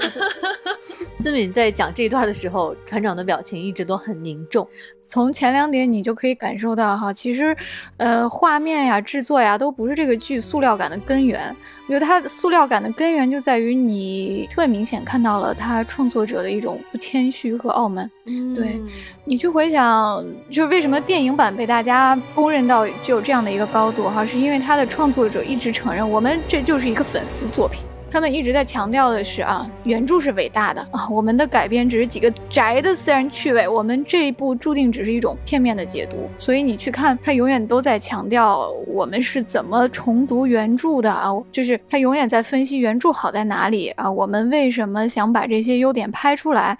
[1.17, 4.67] 思敏在讲这一段的时候，船长的表情一直都很凝重。
[5.01, 7.55] 从前两点你就可以感受到哈，其实，
[7.97, 11.55] 呃，画面呀、制作呀，都不是这个剧塑料感的根源。
[11.87, 18.09] 我觉得它塑料感的根源就在于你特别明显看到了它创作者的一种不谦虚和傲慢。
[18.25, 18.81] 嗯对
[19.23, 27.81] 你去回想，就是为什么电影版被大家公认到具有这样的一个高度哈，是因为它的创作者一直承认，我们这就是一个粉丝作品。
[28.09, 36.29] 他们一直在强调的是啊，原著是伟大的啊，我们的改编只是几个宅的私人趣味，我们这一部注定只是一种片面的解读。
[36.39, 46.77] 所以你去看，他永远都在强调我们是怎么重读原著的啊，就是他永远在分析原著好在哪里啊，我们为什么想把这些优点拍出来。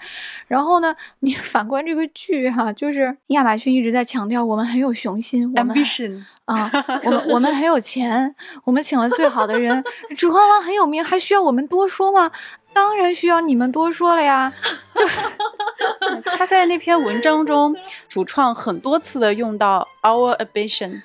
[0.48, 6.24] 然后呢，你反观这个剧哈，就是亚马逊一直在强调我们很有雄心，ambition。
[6.48, 6.72] 啊，
[7.04, 8.34] 我们我们很有钱，
[8.64, 9.84] 我们请了最好的人，
[10.16, 12.32] 指环王很有名，还需要我们多说吗？
[12.74, 14.54] 当然需要你们多说了呀。
[14.96, 15.06] 就
[16.38, 17.76] 他在那篇文章中，
[18.08, 21.02] 主创很多次的用到 our ambition，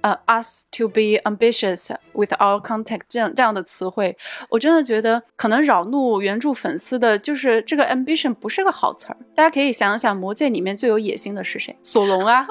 [0.00, 4.16] 呃，us to be ambitious with our contact 这样这样的词汇，
[4.48, 9.16] 我真的觉得可能扰怒原著粉丝的就是这个 ambition 不是个好词儿。
[9.36, 11.78] 大家可以想想，魔戒里面最有野心的是谁？
[11.82, 12.46] 索隆啊，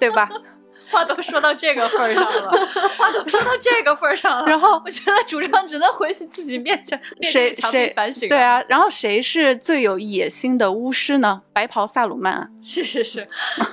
[0.00, 0.28] 对吧？
[0.94, 2.50] 话都说到这个份儿上了，
[2.96, 8.28] 话都说到这个份儿上了，然后我觉得主唱只能回去自己面前谁谁反省。
[8.28, 11.42] 对啊，然后谁是最有野心的巫师呢？
[11.52, 12.48] 白袍萨鲁曼啊！
[12.62, 13.26] 是是是，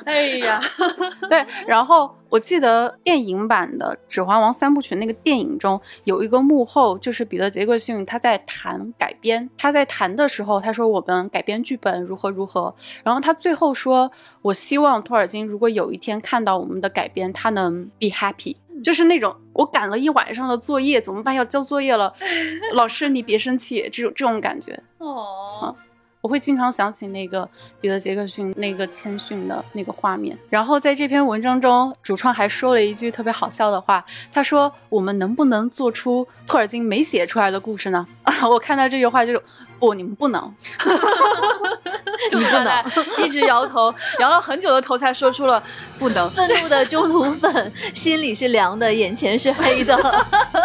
[0.06, 0.60] 哎呀，
[1.30, 1.46] 对。
[1.68, 12.74] 然后我记得电影版的《指环王》三部曲那个电影中有一个幕后，就是彼得·杰克逊他在谈改编，他在谈的时候他说我们改编剧本如何如何，
[13.04, 14.10] 然后他最后说
[14.42, 21.36] 我希望托尔金如果有一天看到我们的改编，他能 be happy，就是那种我赶了一晚上的作业怎么办？
[21.36, 22.14] 要交作业了，
[22.72, 25.76] 老师你别生气，这种这种感觉哦。
[26.22, 27.48] 我会经常想起那个
[27.80, 30.38] 彼得·杰克逊那个谦逊的那个画面。
[30.50, 39.42] 然后在这篇文章中，主创还说了一句特别好笑的话，他说：“我们能不能做出托尔金没写出来的故事呢？”啊， 我看到这句话就。
[39.82, 40.40] 不，你们不能，
[42.32, 42.84] 你不能，
[43.18, 45.62] 一直摇头，摇了很久的头才说出了
[45.98, 46.30] 不能。
[46.30, 49.98] 愤怒的中途粉，心里是凉的，眼前是黑的，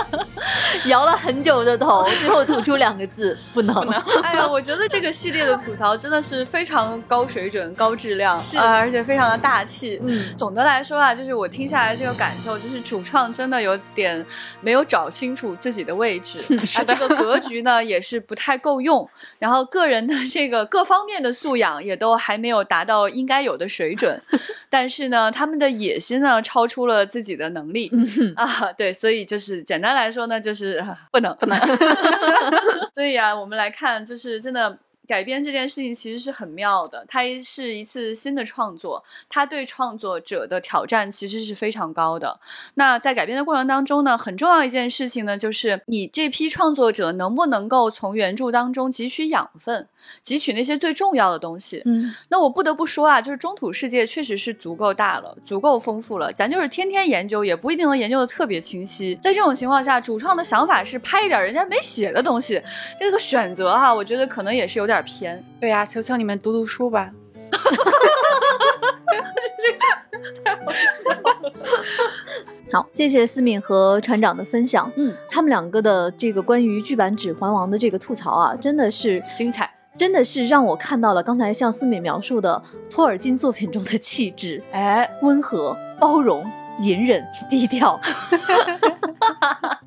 [0.88, 3.74] 摇了很久的头，最后吐出两个字：不能。
[4.22, 9.98] 哎呀，我觉得这个系列的吐槽真的是非常高水准、高质量，啊，而且非常的大气。
[10.02, 14.24] 嗯，总的来说啊，就是我听下来这个感受，就是主创真的有点
[14.60, 16.38] 没有找清楚自己的位置，
[16.76, 19.05] 啊，这个格局呢也是不太够用。
[19.38, 24.20] 然后个人的 这个各方面的素养也都还没有达到应该有的水准，
[24.70, 27.90] 但是呢，他们的野心呢超出了自己的能力
[28.36, 31.58] 啊，对，所以就是简单来说呢，就是 不能不能。
[32.94, 34.78] 所以啊，我们来看，就是真的。
[35.06, 42.38] 改编这件事情其实是很妙的，它是一次新的创作，它对创作者的挑战其实是非常高的。
[42.74, 49.88] 那在改编的过程当中呢，很重要一件事情呢，就是你这批创作者能不能够从原著当中汲取养分，
[50.24, 51.80] 汲取那些最重要的东西。
[51.86, 59.14] 嗯，那我不得不说啊，就是中土世界确实是足够大了，足够丰富了，咱就是天天研究也不一定能研究的特别清晰。
[59.22, 62.60] 在这种情况下，主创的想法是拍一点人家没写的东西，
[63.00, 65.02] 这个选择哈，我觉得可能也是有点。
[65.06, 67.12] 偏，对呀，求求你们读读书吧。
[72.72, 74.90] 好，谢谢思敏和船长的分享。
[74.96, 84.62] 嗯，他们两个的这个关于剧版《指环王》的这个吐槽啊，真的是精彩，真的是让我看到了刚才向思敏描述的托尔金作品中的气质。
[84.72, 86.44] 哎，温和、包容、
[86.80, 87.98] 隐忍、低调。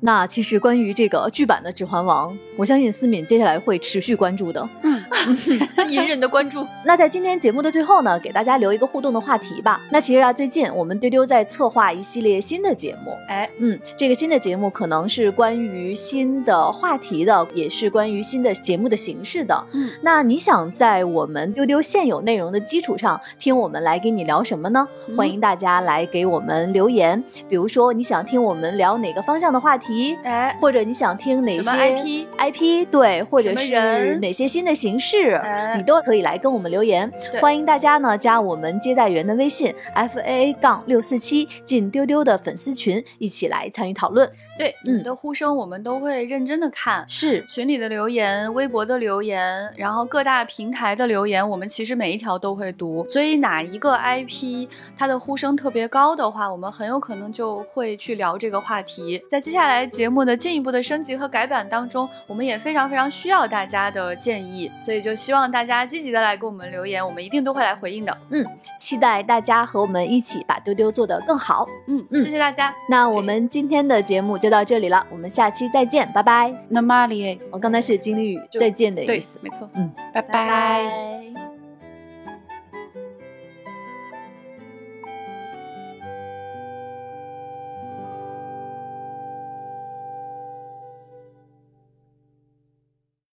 [0.00, 4.66] 那其实关于这个剧版的《指环王》，我相信思敏接下来会持续关注的。
[4.82, 6.66] 嗯，隐忍的关注。
[6.86, 9.78] 那在今天节目的最后呢，给大家留一个互动的话题吧。
[9.90, 13.14] 那其实啊，最近我们丢丢在策划一系列新的节目。
[13.28, 19.66] 哎，嗯，这个新的节目可能是关于新的话题的，也是关于新的节目的形式的。
[19.72, 24.88] 嗯，那你想在我们丢丢现有内容的基础上，听我们来给你聊什么呢？
[25.14, 27.22] 欢迎大家来给我们留言。
[27.50, 29.89] 比如说，你想听我们聊哪个方向的话题？
[30.22, 35.40] 哎，或者你想听哪些 IP？IP 对，或者是哪些新的形式，
[35.76, 37.10] 你都可以来跟我们留言。
[37.40, 44.30] 欢迎大家呢加我们接待员的微信 f a a 杠六四七，进丢丢的粉丝群，一起来参与讨论。
[44.60, 53.04] 对，你们的呼声我们都会认真的看，是群里的留言、微博的留言，然后各大平台的留言，我们其实每一条都会读。
[53.08, 59.20] 所以哪一个 IP 它的呼声特别高的话，我们很有可能就会去聊这个话题。
[59.28, 64.70] 在接下来节目的进一步的升级和改版当中，我们也非常非常需要大家的建议。
[64.78, 68.16] 所以以就希望大家积极的来给我们留言，我们一定都会来回应的。
[68.28, 68.46] 嗯
[68.78, 71.66] 期待大家和我们一起把丢丢做得更好。
[71.86, 72.74] 嗯，嗯谢谢大家。
[72.88, 76.52] 那我们今天的节目就到这里了，我们下期再见，拜拜。
[76.68, 79.38] 那玛丽，我刚才是金立语再见的意对思，。
[79.40, 81.39] 没错，嗯，拜拜拜